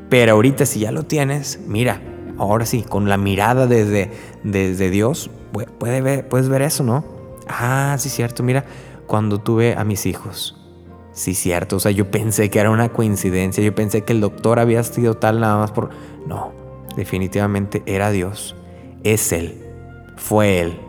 [0.09, 2.01] pero ahorita si ya lo tienes, mira,
[2.37, 4.11] ahora sí, con la mirada desde,
[4.43, 5.29] desde Dios,
[5.79, 7.03] puede ver, puedes ver eso, ¿no?
[7.47, 8.65] Ah, sí, cierto, mira,
[9.07, 10.57] cuando tuve a mis hijos,
[11.13, 14.59] sí, cierto, o sea, yo pensé que era una coincidencia, yo pensé que el doctor
[14.59, 15.89] había sido tal nada más por...
[16.27, 16.51] No,
[16.95, 18.55] definitivamente era Dios,
[19.03, 19.61] es Él,
[20.15, 20.79] fue Él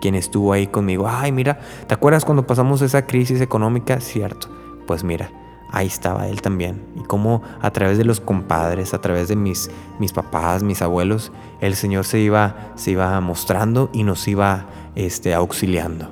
[0.00, 1.06] quien estuvo ahí conmigo.
[1.08, 4.00] Ay, mira, ¿te acuerdas cuando pasamos esa crisis económica?
[4.00, 4.48] Cierto.
[4.86, 5.30] Pues mira,
[5.70, 6.82] ahí estaba él también.
[6.96, 11.32] Y cómo a través de los compadres, a través de mis, mis papás, mis abuelos,
[11.60, 16.10] el Señor se iba, se iba mostrando y nos iba este, auxiliando.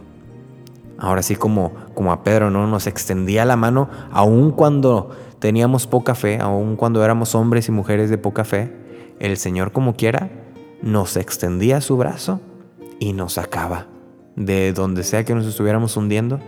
[0.99, 2.67] Ahora sí como, como a Pedro, ¿no?
[2.67, 8.11] Nos extendía la mano aun cuando teníamos poca fe, aun cuando éramos hombres y mujeres
[8.11, 8.73] de poca fe.
[9.21, 10.31] El Señor como quiera
[10.83, 12.41] nos extendía su brazo
[12.99, 13.87] y nos sacaba.
[14.37, 16.41] De donde sea que nos estuviéramos hundiendo,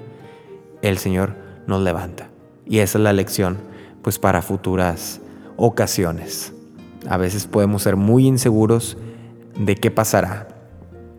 [0.82, 1.34] el Señor
[1.66, 2.30] nos levanta.
[2.66, 3.58] Y esa es la lección,
[4.02, 5.20] pues para futuras
[5.56, 6.52] ocasiones.
[7.08, 8.96] A veces podemos ser muy inseguros
[9.58, 10.48] de qué pasará,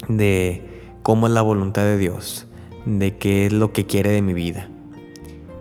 [0.07, 2.47] de cómo es la voluntad de Dios,
[2.85, 4.69] de qué es lo que quiere de mi vida.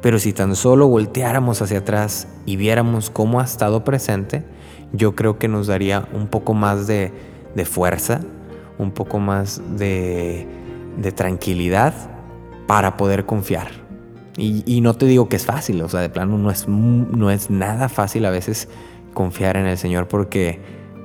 [0.00, 4.44] Pero si tan solo volteáramos hacia atrás y viéramos cómo ha estado presente,
[4.92, 7.12] yo creo que nos daría un poco más de,
[7.64, 8.22] fuerza,
[8.80, 10.46] un poco más de,
[11.14, 11.94] tranquilidad
[12.66, 13.68] para poder confiar.
[14.36, 17.50] Y, no te digo que es fácil, o sea, de plano no es, no es
[17.50, 18.68] nada fácil a veces
[19.12, 20.60] confiar en el Señor porque,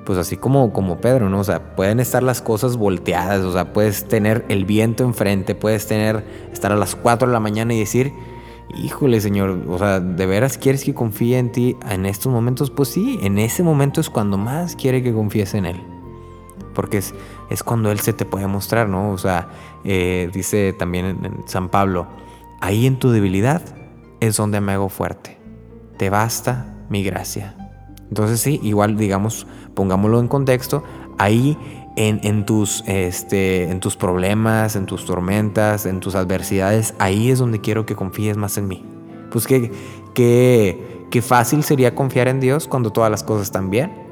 [0.05, 1.39] pues así como, como Pedro, ¿no?
[1.39, 5.88] O sea, pueden estar las cosas volteadas, o sea, puedes tener el viento enfrente, puedes
[5.88, 8.13] tener, estar a las 4 de la mañana y decir,
[8.77, 12.71] híjole Señor, o sea, ¿de veras quieres que confíe en ti en estos momentos?
[12.71, 15.94] Pues sí, en ese momento es cuando más quiere que confíes en Él.
[16.75, 17.15] Porque es,
[17.49, 19.09] es cuando Él se te puede mostrar, ¿no?
[19.09, 19.49] O sea,
[19.83, 22.05] eh, dice también en San Pablo,
[22.61, 23.63] ahí en tu debilidad
[24.19, 25.39] es donde me hago fuerte.
[25.97, 27.55] Te basta mi gracia.
[28.09, 30.83] Entonces sí, igual digamos, pongámoslo en contexto,
[31.17, 31.57] ahí
[31.95, 37.61] en, tus, este, en tus problemas, en tus tormentas, en tus adversidades, ahí es donde
[37.61, 38.85] quiero que confíes más en mí.
[39.31, 39.71] Pues qué,
[40.13, 44.04] qué, fácil sería confiar en Dios cuando todas las cosas están bien.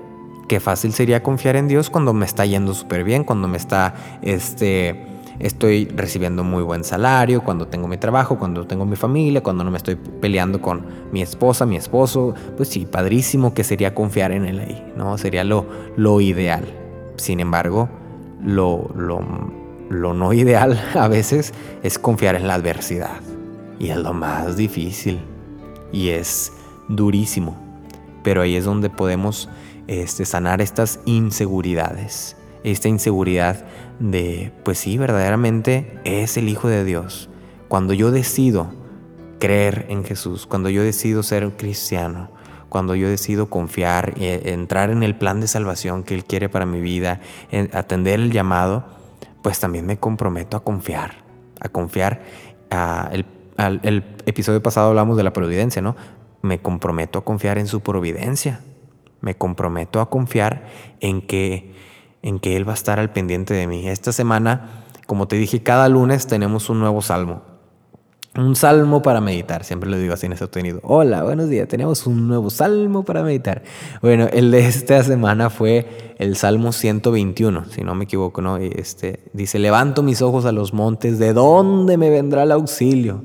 [0.53, 3.95] Qué fácil sería confiar en Dios cuando me está yendo súper bien, cuando me está,
[4.21, 5.03] este,
[5.39, 9.71] estoy recibiendo muy buen salario, cuando tengo mi trabajo, cuando tengo mi familia, cuando no
[9.71, 12.35] me estoy peleando con mi esposa, mi esposo.
[12.55, 15.17] Pues sí, padrísimo que sería confiar en Él ahí, ¿no?
[15.17, 15.65] Sería lo,
[15.97, 16.65] lo ideal.
[17.15, 17.89] Sin embargo,
[18.43, 18.91] lo,
[19.89, 23.21] no ideal a veces es confiar en la adversidad.
[23.79, 25.17] Y es lo más difícil.
[25.91, 26.53] Y es
[26.89, 27.57] durísimo.
[28.21, 29.49] Pero ahí es donde podemos
[29.87, 32.35] este, sanar estas inseguridades.
[32.63, 33.65] Esta inseguridad
[33.99, 37.29] de, pues sí, verdaderamente es el Hijo de Dios.
[37.67, 38.71] Cuando yo decido
[39.39, 42.29] creer en Jesús, cuando yo decido ser cristiano,
[42.69, 46.65] cuando yo decido confiar, e entrar en el plan de salvación que Él quiere para
[46.65, 47.19] mi vida,
[47.73, 48.85] atender el llamado,
[49.41, 51.23] pues también me comprometo a confiar,
[51.59, 52.23] a confiar.
[52.71, 55.95] el episodio pasado hablamos de la providencia, ¿no?
[56.41, 58.61] Me comprometo a confiar en su providencia.
[59.23, 60.67] Me comprometo a confiar
[60.99, 61.73] en que,
[62.21, 63.87] en que Él va a estar al pendiente de mí.
[63.87, 67.41] Esta semana, como te dije, cada lunes tenemos un nuevo salmo.
[68.35, 70.81] Un salmo para meditar, siempre lo digo así en ese obtenido.
[70.83, 73.63] Hola, buenos días, tenemos un nuevo salmo para meditar.
[74.01, 78.57] Bueno, el de esta semana fue el Salmo 121, si no me equivoco, ¿no?
[78.57, 83.23] Este, dice, levanto mis ojos a los montes, ¿de dónde me vendrá el auxilio?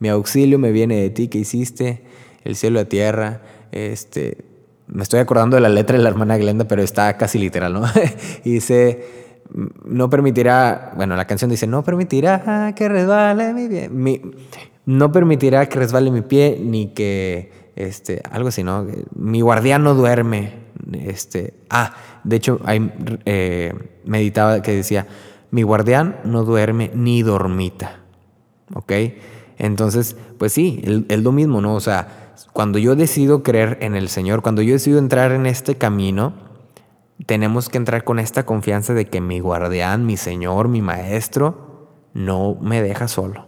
[0.00, 2.02] Mi auxilio me viene de ti que hiciste
[2.42, 3.42] el cielo y la tierra.
[3.72, 4.55] Este,
[4.88, 7.82] me estoy acordando de la letra de la hermana Glenda, pero está casi literal, ¿no?
[8.44, 9.26] dice
[9.84, 13.90] no permitirá, bueno, la canción dice, no permitirá que resbale mi pie,
[14.84, 18.86] no permitirá que resbale mi pie, ni que, este, algo así, ¿no?
[19.14, 20.54] Mi guardián no duerme,
[20.92, 21.94] este, ah,
[22.24, 22.92] de hecho, hay,
[23.24, 23.72] eh,
[24.04, 25.06] meditaba que decía,
[25.50, 28.00] mi guardián no duerme ni dormita,
[28.74, 28.92] ¿ok?
[29.58, 31.74] Entonces, pues sí, es lo mismo, ¿no?
[31.74, 35.76] O sea, cuando yo decido creer en el Señor, cuando yo decido entrar en este
[35.76, 36.34] camino,
[37.24, 42.56] tenemos que entrar con esta confianza de que mi guardián, mi Señor, mi Maestro, no
[42.60, 43.46] me deja solo.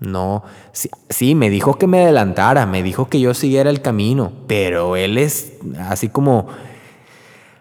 [0.00, 4.32] No, sí, sí, me dijo que me adelantara, me dijo que yo siguiera el camino,
[4.46, 6.46] pero Él es así como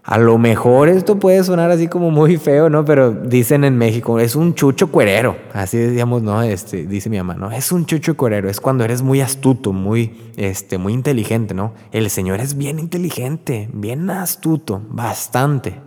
[0.08, 2.86] a lo mejor esto puede sonar así como muy feo, ¿no?
[2.86, 5.36] Pero dicen en México, es un chucho cuerero.
[5.52, 6.42] Así decíamos, ¿no?
[6.44, 7.52] Este, dice mi mamá, ¿no?
[7.52, 8.50] Es un chucho cuerero.
[8.50, 11.74] Es cuando eres muy astuto, muy, este, muy inteligente, ¿no?
[11.92, 15.82] El Señor es bien inteligente, bien astuto, bastante.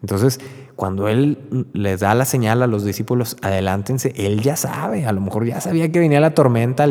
[0.00, 0.40] Entonces,
[0.74, 1.38] cuando Él
[1.72, 5.06] les da la señal a los discípulos, adelántense, Él ya sabe.
[5.06, 6.88] A lo mejor ya sabía que venía la tormenta,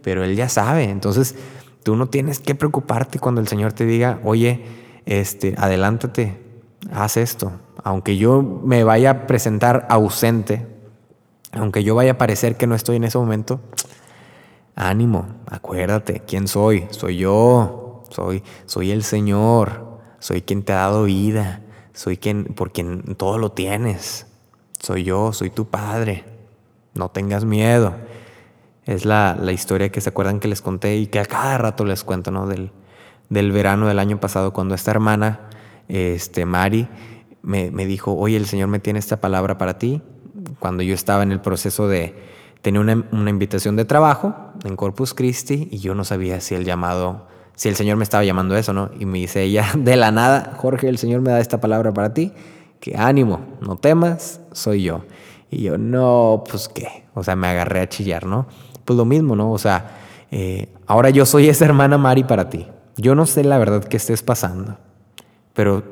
[0.00, 0.84] pero Él ya sabe.
[0.84, 1.34] Entonces,
[1.82, 6.38] tú no tienes que preocuparte cuando el Señor te diga, oye, este, adelántate,
[6.92, 7.52] haz esto.
[7.82, 10.66] Aunque yo me vaya a presentar ausente,
[11.52, 13.60] aunque yo vaya a parecer que no estoy en ese momento,
[14.74, 16.86] ánimo, acuérdate, ¿quién soy?
[16.90, 22.72] Soy yo, soy, soy el Señor, soy quien te ha dado vida, soy quien, por
[22.72, 24.26] quien todo lo tienes.
[24.78, 26.24] Soy yo, soy tu Padre.
[26.94, 27.94] No tengas miedo.
[28.86, 31.84] Es la, la historia que se acuerdan que les conté y que a cada rato
[31.84, 32.46] les cuento, ¿no?
[32.46, 32.72] Del,
[33.30, 35.48] del verano del año pasado, cuando esta hermana,
[35.88, 36.88] este, Mari,
[37.42, 40.02] me, dijo, oye, el Señor me tiene esta palabra para ti,
[40.58, 42.14] cuando yo estaba en el proceso de
[42.60, 47.28] tener una, invitación de trabajo en Corpus Christi y yo no sabía si el llamado,
[47.54, 48.90] si el Señor me estaba llamando eso, ¿no?
[48.98, 52.12] Y me dice ella, de la nada, Jorge, el Señor me da esta palabra para
[52.12, 52.32] ti,
[52.80, 55.04] que ánimo, no temas, soy yo.
[55.50, 58.46] Y yo, no, pues qué, o sea, me agarré a chillar, ¿no?
[58.84, 59.52] Pues lo mismo, ¿no?
[59.52, 59.98] O sea,
[60.30, 62.66] eh, ahora yo soy esa hermana Mari para ti.
[62.96, 64.76] Yo no sé la verdad que estés pasando,
[65.54, 65.82] pero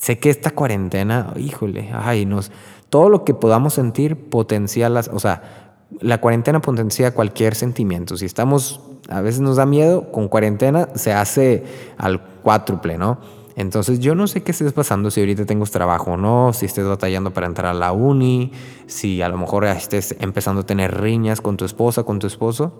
[0.00, 2.50] sé que esta cuarentena, híjole, ay, nos,
[2.90, 8.16] todo lo que podamos sentir potencial, o sea, la cuarentena potencia cualquier sentimiento.
[8.16, 11.64] Si estamos, a veces nos da miedo, con cuarentena se hace
[11.98, 13.18] al cuádruple, ¿no?
[13.56, 16.86] Entonces yo no sé qué estés pasando, si ahorita tengo trabajo o no, si estés
[16.86, 18.50] batallando para entrar a la uni,
[18.86, 22.72] si a lo mejor estés empezando a tener riñas con tu esposa, con tu esposo.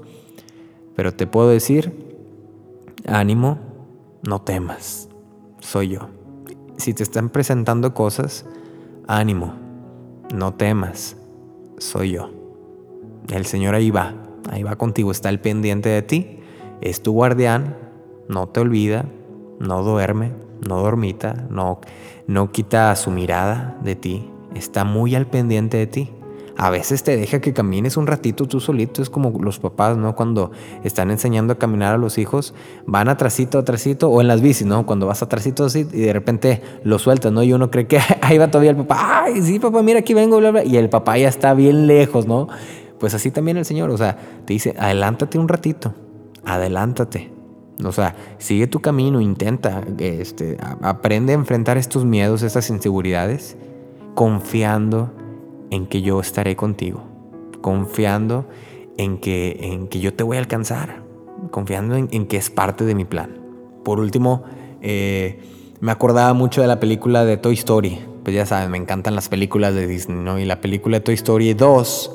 [0.96, 2.13] Pero te puedo decir,
[3.06, 3.58] ánimo,
[4.22, 5.08] no temas,
[5.60, 6.08] soy yo.
[6.76, 8.46] Si te están presentando cosas,
[9.06, 9.54] ánimo,
[10.34, 11.16] no temas,
[11.78, 12.30] soy yo.
[13.28, 14.14] El Señor ahí va,
[14.50, 16.40] ahí va contigo, está al pendiente de ti,
[16.80, 17.76] es tu guardián,
[18.28, 19.06] no te olvida,
[19.60, 20.32] no duerme,
[20.66, 21.80] no dormita, no,
[22.26, 26.10] no quita su mirada de ti, está muy al pendiente de ti.
[26.56, 30.14] A veces te deja que camines un ratito tú solito, es como los papás, ¿no?
[30.14, 30.52] Cuando
[30.84, 32.54] están enseñando a caminar a los hijos,
[32.86, 34.86] van atrasito, atrasito, o en las bicis, ¿no?
[34.86, 37.42] Cuando vas atrasito así y de repente lo sueltas, ¿no?
[37.42, 40.38] Y uno cree que ahí va todavía el papá, ay, sí, papá, mira, aquí vengo,
[40.38, 42.48] bla, bla, y el papá ya está bien lejos, ¿no?
[43.00, 45.92] Pues así también el Señor, o sea, te dice, adelántate un ratito,
[46.44, 47.32] adelántate.
[47.82, 53.56] O sea, sigue tu camino, intenta, este, aprende a enfrentar estos miedos, estas inseguridades,
[54.14, 55.10] confiando
[55.74, 57.02] en que yo estaré contigo,
[57.60, 58.46] confiando
[58.96, 61.02] en que, en que yo te voy a alcanzar,
[61.50, 63.38] confiando en, que es parte de mi plan.
[63.84, 64.44] Por último,
[64.80, 65.40] eh,
[65.80, 68.00] me acordaba mucho de la película de Toy Story.
[68.22, 70.38] Pues ya saben, me encantan las películas de Disney, ¿no?
[70.38, 72.12] Y la película de Toy Story 2,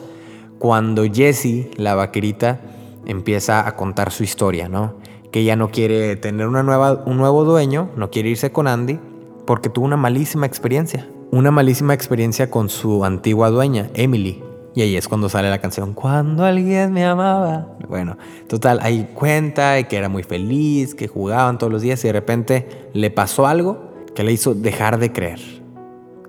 [0.57, 2.61] cuando Jessie, la vaquerita,
[3.05, 4.95] empieza a contar su historia, ¿no?
[5.31, 8.99] que ella no quiere tener una nueva, un nuevo dueño, no quiere irse con Andy
[9.45, 11.07] porque tuvo una malísima experiencia.
[11.31, 14.43] Una malísima experiencia con su antigua dueña, Emily.
[14.75, 17.77] Y ahí es cuando sale la canción, cuando alguien me amaba.
[17.87, 22.13] Bueno, total, ahí cuenta que era muy feliz, que jugaban todos los días y de
[22.13, 25.39] repente le pasó algo que le hizo dejar de creer,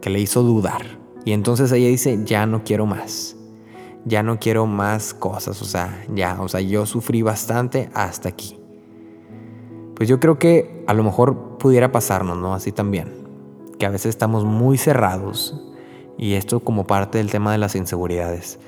[0.00, 0.82] que le hizo dudar.
[1.24, 3.36] Y entonces ella dice, ya no quiero más,
[4.04, 8.60] ya no quiero más cosas, o sea, ya, o sea, yo sufrí bastante hasta aquí
[10.00, 12.54] pues yo creo que a lo mejor pudiera pasarnos, ¿no?
[12.54, 13.12] Así también,
[13.80, 15.56] que a veces estamos muy cerrados
[16.16, 18.60] y esto como parte del tema de las inseguridades.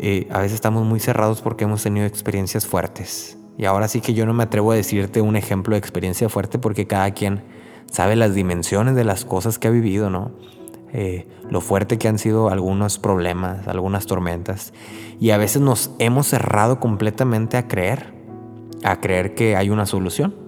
[0.00, 3.38] Eh, a veces estamos muy cerrados porque hemos tenido experiencias fuertes.
[3.58, 6.58] Y ahora sí que yo no me atrevo a decirte un ejemplo de experiencia fuerte
[6.58, 7.44] porque cada quien
[7.92, 10.32] sabe las dimensiones de las cosas que ha vivido, ¿no?
[10.92, 14.72] Eh, lo fuerte que han sido algunos problemas, algunas tormentas.
[15.20, 18.14] Y a veces nos hemos cerrado completamente a creer,
[18.82, 20.43] a creer que hay una solución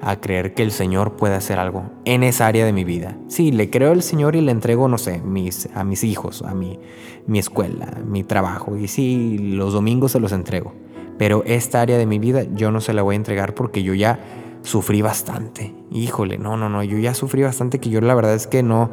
[0.00, 3.16] a creer que el Señor puede hacer algo en esa área de mi vida.
[3.28, 6.54] Sí, le creo al Señor y le entrego, no sé, mis, a mis hijos, a
[6.54, 6.78] mi,
[7.26, 8.76] mi escuela, mi trabajo.
[8.76, 10.72] Y sí, los domingos se los entrego.
[11.18, 13.94] Pero esta área de mi vida yo no se la voy a entregar porque yo
[13.94, 14.20] ya
[14.62, 15.74] sufrí bastante.
[15.90, 18.90] Híjole, no, no, no, yo ya sufrí bastante que yo la verdad es que no,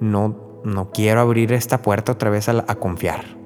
[0.00, 3.36] no, no quiero abrir esta puerta otra vez a, a confiar.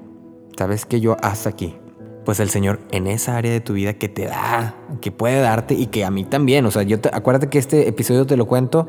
[0.57, 1.77] Sabes que yo hasta aquí
[2.25, 5.75] pues el Señor en esa área de tu vida que te da, que puede darte
[5.75, 6.67] y que a mí también.
[6.67, 8.89] O sea, yo te, acuérdate que este episodio te lo cuento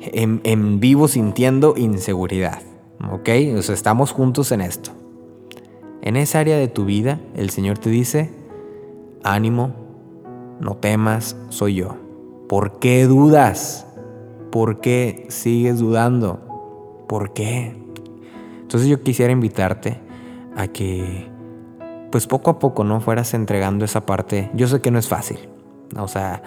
[0.00, 2.60] en, vivo sintiendo inseguridad.
[3.12, 3.28] ¿Ok?
[3.56, 4.90] O sea, estamos juntos en esto.
[6.02, 8.30] En esa área de tu vida, el Señor te dice,
[9.22, 9.74] ánimo,
[10.60, 11.96] no temas, soy yo.
[12.48, 13.86] ¿Por qué dudas?
[14.50, 17.04] ¿Por qué sigues dudando?
[17.08, 17.76] ¿Por qué?
[18.60, 19.98] Entonces yo quisiera invitarte
[20.56, 21.33] a que
[22.14, 23.00] pues poco a poco, ¿no?
[23.00, 24.48] Fueras entregando esa parte.
[24.54, 25.48] Yo sé que no es fácil.
[25.96, 26.40] O sea,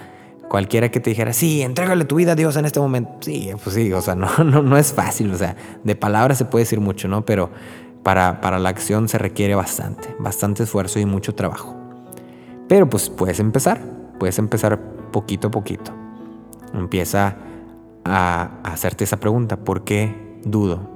[0.48, 3.12] cualquiera que te dijera, sí, entrégale tu vida a Dios en este momento.
[3.20, 5.30] Sí, pues sí, o sea, no, no, no es fácil.
[5.34, 7.26] O sea, de palabras se puede decir mucho, ¿no?
[7.26, 7.50] Pero
[8.02, 11.76] para, para la acción se requiere bastante, bastante esfuerzo y mucho trabajo.
[12.70, 13.82] Pero pues puedes empezar,
[14.22, 14.80] puedes empezar
[15.12, 15.92] poquito a poquito.
[16.74, 17.36] Empieza
[18.06, 20.90] a hacerte esa pregunta, ¿por qué dudo?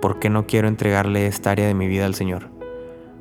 [0.00, 2.53] ¿Por qué no quiero entregarle esta área de mi vida al Señor?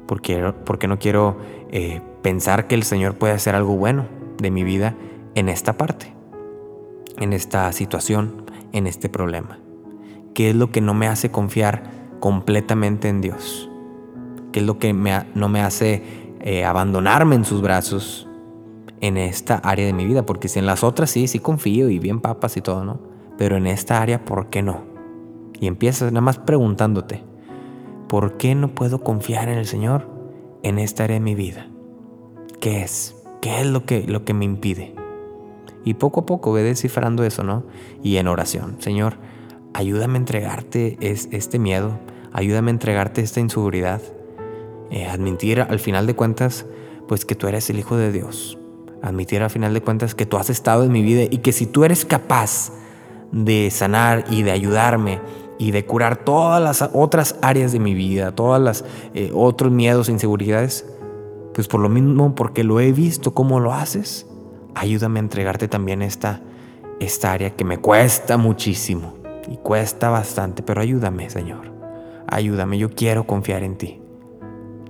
[0.07, 1.37] Porque, porque no quiero
[1.71, 4.05] eh, pensar que el Señor puede hacer algo bueno
[4.37, 4.95] de mi vida
[5.35, 6.13] en esta parte,
[7.17, 9.59] en esta situación, en este problema.
[10.33, 11.83] ¿Qué es lo que no me hace confiar
[12.19, 13.69] completamente en Dios?
[14.51, 16.03] ¿Qué es lo que no me hace
[16.41, 18.27] eh, abandonarme en sus brazos
[19.01, 20.25] en esta área de mi vida?
[20.25, 22.99] Porque si en las otras sí, sí confío y bien papas y todo, ¿no?
[23.37, 24.83] Pero en esta área, ¿por qué no?
[25.59, 27.23] Y empiezas nada más preguntándote,
[28.13, 30.07] ¿por qué no puedo confiar en el Señor
[30.61, 31.65] en esta área de mi vida?
[32.59, 33.15] ¿Qué es?
[33.41, 34.93] ¿Qué es lo que, lo que me impide?
[35.83, 37.63] Y poco a poco ve descifrando eso, ¿no?
[38.03, 39.15] Y en oración, Señor,
[39.73, 41.97] ayúdame a entregarte este miedo,
[42.33, 43.99] ayúdame a entregarte esta inseguridad,
[44.91, 46.67] eh, admitir al final de cuentas,
[47.07, 48.59] pues que tú eres el Hijo de Dios,
[49.01, 51.65] admitir al final de cuentas que tú has estado en mi vida y que si
[51.65, 52.73] tú eres capaz
[53.31, 55.19] de sanar y de ayudarme
[55.63, 58.83] y de curar todas las otras áreas de mi vida, todas las
[59.13, 60.85] eh, otros miedos e inseguridades,
[61.53, 64.27] pues por lo mismo, porque lo he visto cómo lo haces,
[64.75, 66.41] ayúdame a entregarte también esta,
[66.99, 69.13] esta área que me cuesta muchísimo
[69.49, 71.71] y cuesta bastante, pero ayúdame, Señor.
[72.27, 74.01] Ayúdame, yo quiero confiar en ti.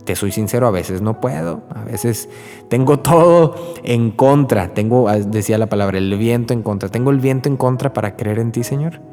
[0.05, 2.29] Te soy sincero, a veces no puedo, a veces
[2.67, 7.19] tengo todo en contra, tengo, ah, decía la palabra, el viento en contra, tengo el
[7.19, 9.12] viento en contra para creer en ti, Señor,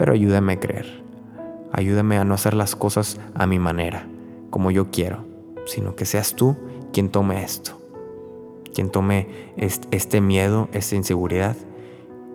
[0.00, 0.86] pero ayúdame a creer,
[1.72, 4.06] ayúdame a no hacer las cosas a mi manera,
[4.48, 5.26] como yo quiero,
[5.66, 6.56] sino que seas tú
[6.90, 7.78] quien tome esto,
[8.74, 9.28] quien tome
[9.58, 11.54] este miedo, esta inseguridad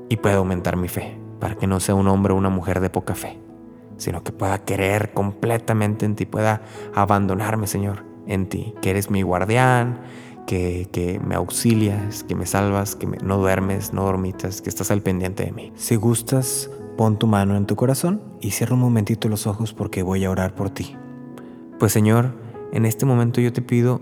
[0.09, 2.91] y pueda aumentar mi fe, para que no sea un hombre o una mujer de
[2.91, 3.39] poca fe,
[3.97, 6.61] sino que pueda querer completamente en ti, pueda
[6.93, 10.01] abandonarme, Señor, en ti, que eres mi guardián,
[10.45, 15.01] que, que, me auxilias, que me salvas, que no duermes, no dormitas, que estás al
[15.01, 15.74] pendiente de mí.
[15.76, 20.04] Si gustas, pon tu mano en tu corazón y cierra un momentito los ojos porque
[20.04, 20.96] voy a orar por ti.
[21.80, 22.34] Pues Señor,
[22.72, 24.02] en este momento yo te pido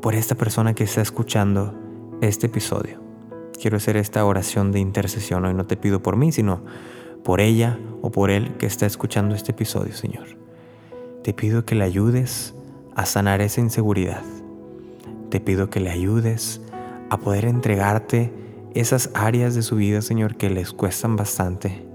[0.00, 1.74] por esta persona que está escuchando
[2.20, 3.00] este episodio.
[3.60, 5.44] Quiero hacer esta oración de intercesión.
[5.44, 6.62] Hoy no te pido por mí, sino
[7.24, 10.26] por ella o por él que está escuchando este episodio, Señor.
[11.24, 12.54] Te pido que le ayudes
[12.94, 14.22] a sanar esa inseguridad.
[15.30, 16.60] Te pido que le ayudes
[17.10, 18.32] a poder entregarte
[18.74, 21.85] esas áreas de su vida, Señor, que les cuestan bastante,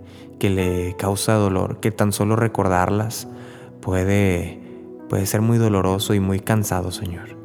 [0.42, 3.28] que le causa dolor, que tan solo recordarlas
[3.80, 4.60] puede,
[5.08, 7.38] puede ser muy doloroso y muy cansado, Señor.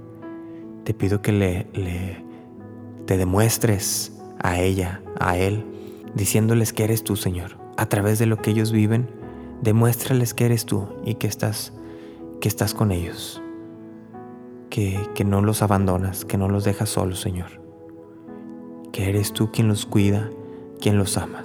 [0.84, 2.24] Te pido que le, le
[3.04, 5.66] te demuestres a ella, a él,
[6.14, 7.58] diciéndoles que eres tú, Señor.
[7.76, 9.10] A través de lo que ellos viven,
[9.60, 11.74] demuéstrales que eres tú y que estás,
[12.40, 13.42] que estás con ellos.
[14.70, 17.60] Que, que no los abandonas, que no los dejas solos, Señor.
[18.90, 20.30] Que eres tú quien los cuida,
[20.80, 21.44] quien los ama.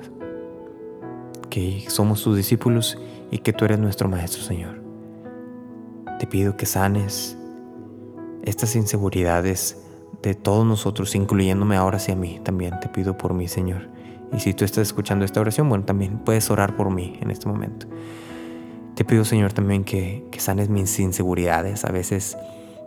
[1.52, 2.98] Que somos tus discípulos
[3.30, 4.82] y que tú eres nuestro Maestro, Señor.
[6.18, 7.38] Te pido que sanes
[8.44, 9.78] estas inseguridades
[10.24, 12.40] de todos nosotros, incluyéndome ahora hacia mí.
[12.44, 13.90] También te pido por mí, Señor.
[14.34, 17.48] Y si tú estás escuchando esta oración, bueno, también puedes orar por mí en este
[17.48, 17.86] momento.
[18.96, 21.86] Te pido, Señor, también que, que sanes mis inseguridades.
[21.86, 22.38] A veces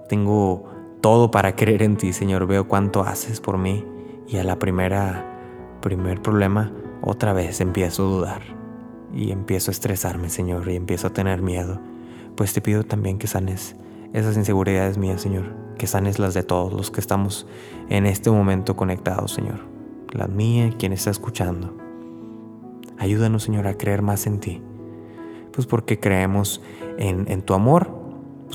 [0.08, 0.64] tengo
[1.00, 2.46] todo para creer en ti, Señor.
[2.46, 3.84] Veo cuánto haces por mí
[4.26, 6.72] y a la primera, primer problema,
[7.04, 8.42] otra vez empiezo a dudar
[9.12, 11.80] y empiezo a estresarme, Señor, y empiezo a tener miedo.
[12.34, 13.76] Pues te pido también que sanes
[14.12, 15.44] esas inseguridades mías, Señor,
[15.76, 17.46] que sanes las de todos los que estamos
[17.88, 19.60] en este momento conectados, Señor.
[20.12, 21.76] La mía, quien está escuchando.
[22.98, 24.62] Ayúdanos, Señor, a creer más en ti.
[25.52, 26.62] Pues porque creemos
[26.98, 27.90] en, tu amor,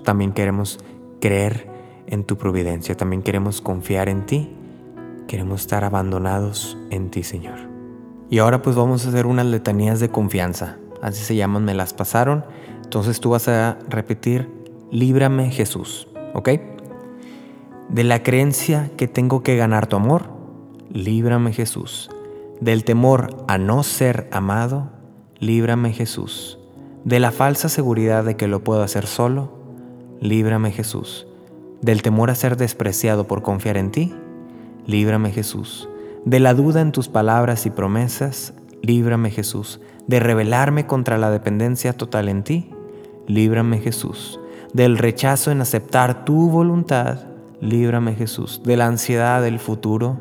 [0.03, 0.79] también queremos
[1.21, 1.69] creer
[2.07, 4.49] en tu providencia, también queremos confiar en ti,
[5.27, 7.68] queremos estar abandonados en ti, Señor.
[8.29, 11.93] Y ahora pues vamos a hacer unas letanías de confianza, así se llaman, me las
[11.93, 12.45] pasaron.
[12.83, 14.49] Entonces tú vas a repetir
[14.91, 16.49] líbrame Jesús, ¿ok?
[17.89, 20.29] De la creencia que tengo que ganar tu amor,
[20.91, 22.09] líbrame Jesús.
[22.61, 24.89] Del temor a no ser amado,
[25.39, 26.59] líbrame Jesús.
[27.05, 29.51] De la falsa seguridad de que lo puedo hacer solo,
[30.19, 31.25] líbrame Jesús.
[31.81, 34.13] Del temor a ser despreciado por confiar en ti,
[34.85, 35.89] líbrame Jesús.
[36.25, 39.79] De la duda en tus palabras y promesas, líbrame Jesús.
[40.07, 42.71] De rebelarme contra la dependencia total en ti,
[43.27, 44.39] líbrame Jesús.
[44.73, 47.19] Del rechazo en aceptar tu voluntad,
[47.61, 50.17] líbrame Jesús, de la ansiedad del futuro,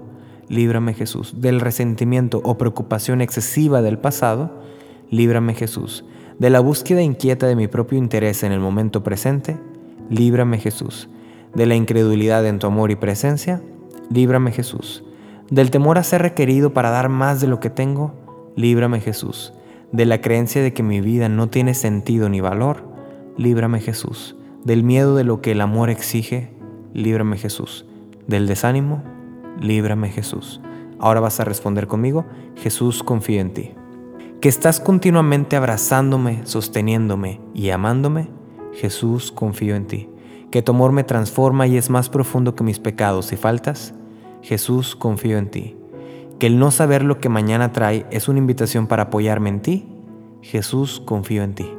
[0.49, 4.63] líbrame Jesús, del resentimiento o preocupación excesiva del pasado,
[5.11, 6.05] líbrame Jesús,
[6.39, 9.59] de la búsqueda inquieta de mi propio interés en el momento presente,
[10.11, 11.09] líbrame Jesús,
[11.55, 13.63] de la incredulidad en tu amor y presencia,
[14.11, 15.05] líbrame Jesús,
[15.51, 18.15] del temor a ser requerido para dar más de lo que tengo,
[18.57, 19.55] líbrame Jesús,
[19.93, 22.85] de la creencia de que mi vida no tiene sentido ni valor,
[23.37, 26.53] líbrame Jesús, del miedo de lo que el amor exige,
[26.93, 27.87] líbrame Jesús.
[28.27, 29.03] Del desánimo,
[29.61, 30.61] líbrame Jesús.
[30.99, 32.27] Ahora vas a responder conmigo,
[32.57, 33.71] Jesús confío en ti.
[34.41, 38.29] Que estás continuamente abrazándome, sosteniéndome y amándome,
[38.75, 40.09] Jesús confío en ti.
[40.51, 43.95] Que tu amor me transforma y es más profundo que mis pecados y faltas,
[44.49, 45.77] Jesús confío en ti.
[46.39, 49.87] Que el no saber lo que mañana trae es una invitación para apoyarme en ti,
[50.41, 51.71] Jesús confío en ti.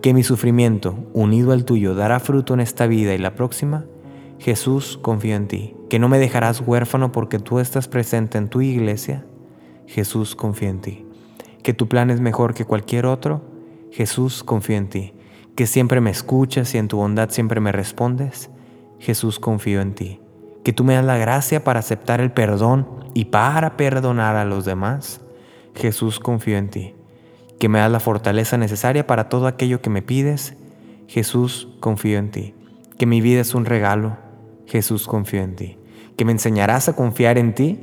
[0.00, 3.84] Que mi sufrimiento, unido al tuyo, dará fruto en esta vida y la próxima,
[4.38, 8.62] Jesús, confío en ti, que no me dejarás huérfano porque tú estás presente en tu
[8.62, 9.26] iglesia,
[9.86, 11.06] Jesús, confío en ti,
[11.62, 13.42] que tu plan es mejor que cualquier otro,
[13.90, 15.12] Jesús, confío en ti,
[15.56, 18.48] que siempre me escuchas y en tu bondad siempre me respondes,
[18.98, 20.20] Jesús, confío en ti,
[20.64, 24.64] que tú me das la gracia para aceptar el perdón y para perdonar a los
[24.64, 25.20] demás,
[25.74, 26.94] Jesús, confío en ti
[27.58, 30.54] que me das la fortaleza necesaria para todo aquello que me pides.
[31.06, 32.54] Jesús, confío en ti.
[32.98, 34.18] Que mi vida es un regalo.
[34.66, 35.78] Jesús, confío en ti.
[36.16, 37.78] Que me enseñarás a confiar en ti.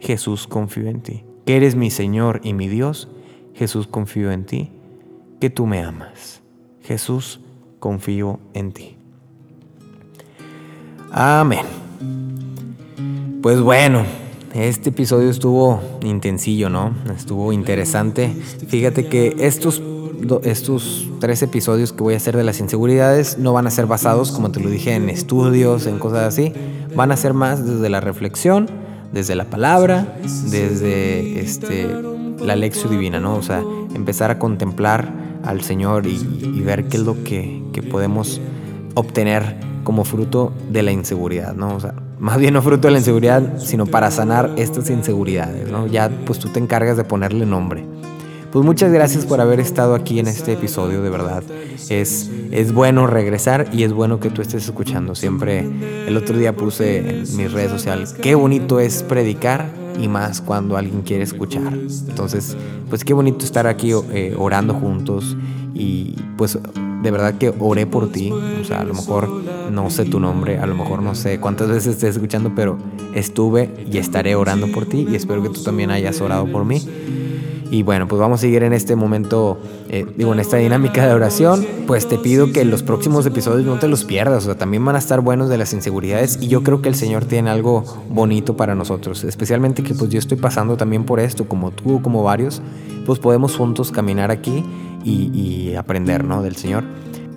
[0.00, 1.24] Jesús, confío en ti.
[1.46, 3.08] Que eres mi Señor y mi Dios.
[3.54, 4.70] Jesús, confío en ti.
[5.40, 6.42] Que tú me amas.
[6.82, 7.40] Jesús,
[7.78, 8.96] confío en ti.
[11.10, 11.81] Amén.
[13.42, 14.04] Pues bueno,
[14.54, 16.94] este episodio estuvo intensillo, ¿no?
[17.12, 18.32] Estuvo interesante.
[18.68, 19.82] Fíjate que estos,
[20.44, 24.30] estos tres episodios que voy a hacer de las inseguridades no van a ser basados,
[24.30, 26.52] como te lo dije, en estudios, en cosas así.
[26.94, 28.70] Van a ser más desde la reflexión,
[29.12, 31.88] desde la palabra, desde este,
[32.38, 33.34] la lección divina, ¿no?
[33.34, 33.60] O sea,
[33.92, 35.12] empezar a contemplar
[35.42, 38.40] al Señor y, ver qué es lo que, que podemos
[38.94, 41.74] obtener como fruto de la inseguridad, ¿no?
[41.74, 45.88] O sea, más bien no fruto de la inseguridad, sino para sanar estas inseguridades, ¿no?
[45.88, 47.84] Ya pues tú te encargas de ponerle nombre.
[48.52, 51.42] Pues muchas gracias por haber estado aquí en este episodio, de verdad.
[51.88, 55.16] Es, es bueno regresar y es bueno que tú estés escuchando.
[55.16, 55.66] Siempre
[56.06, 59.68] el otro día puse en mis redes sociales, qué bonito es predicar
[60.00, 61.72] y más cuando alguien quiere escuchar.
[61.72, 62.56] Entonces,
[62.88, 65.36] pues qué bonito estar aquí eh, orando juntos
[65.74, 66.56] y pues
[67.02, 68.30] de verdad que oré por ti.
[68.30, 69.28] O sea, a lo mejor
[69.70, 72.78] no sé tu nombre, a lo mejor no sé cuántas veces estés escuchando, pero
[73.14, 76.80] estuve y estaré orando por ti y espero que tú también hayas orado por mí.
[77.72, 81.14] Y bueno, pues vamos a seguir en este momento, eh, digo, en esta dinámica de
[81.14, 81.66] oración.
[81.86, 84.94] Pues te pido que los próximos episodios no te los pierdas, o sea, también van
[84.94, 86.38] a estar buenos de las inseguridades.
[86.42, 90.18] Y yo creo que el Señor tiene algo bonito para nosotros, especialmente que pues yo
[90.18, 92.60] estoy pasando también por esto, como tú, como varios,
[93.06, 94.62] pues podemos juntos caminar aquí
[95.04, 96.42] y, aprender, ¿no?
[96.42, 96.84] Del Señor.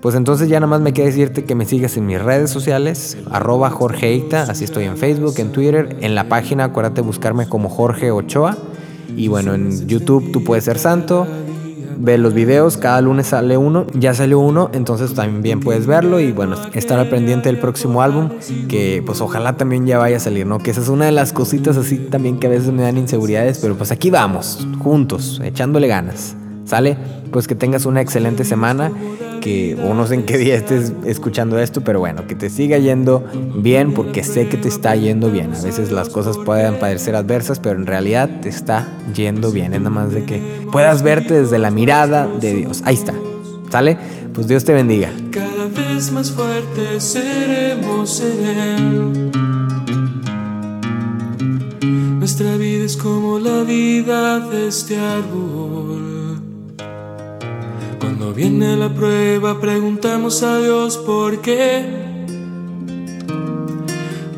[0.02, 3.18] Pues entonces ya nada más me queda decirte que me sigas en mis redes sociales,
[3.32, 8.12] arroba Jorgeita, así estoy en Facebook, en Twitter, en la página, acuérdate buscarme como Jorge
[8.12, 8.56] Ochoa.
[9.18, 11.26] Y bueno, en YouTube tú puedes ser santo,
[11.98, 16.32] ve los videos, cada lunes sale uno, ya salió uno, entonces también puedes verlo y
[16.32, 18.30] bueno, estar al pendiente del próximo álbum,
[18.68, 20.60] que pues ojalá también ya vaya a salir, ¿no?
[20.60, 23.60] Que esa es una de las cositas así también que a veces me dan inseguridades,
[23.60, 26.36] pero pues aquí vamos, juntos, echándole ganas.
[26.66, 26.98] ¿Sale?
[27.32, 28.92] Pues que tengas una excelente semana,
[29.40, 32.80] que o no sé en qué día estés escuchando esto, pero bueno, que te siga
[32.80, 33.24] yendo
[33.56, 35.54] bien porque sé que te está yendo bien.
[35.54, 39.74] A veces las cosas pueden parecer adversas, pero en realidad te está yendo bien.
[39.74, 40.42] Es nada más de que
[40.72, 42.82] puedas verte desde la mirada de Dios.
[42.86, 43.14] Ahí está.
[43.70, 43.98] ¿Sale?
[44.34, 45.12] Pues Dios te bendiga.
[45.32, 49.32] Cada vez más fuertes seremos en
[52.20, 56.15] Nuestra vida es como la vida de este árbol
[58.06, 61.84] cuando viene la prueba preguntamos a Dios por qué.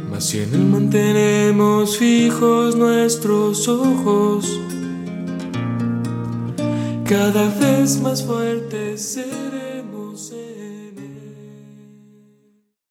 [0.09, 4.57] Mas si en Él mantenemos fijos nuestros ojos,
[7.03, 9.19] cada vez más fuertes.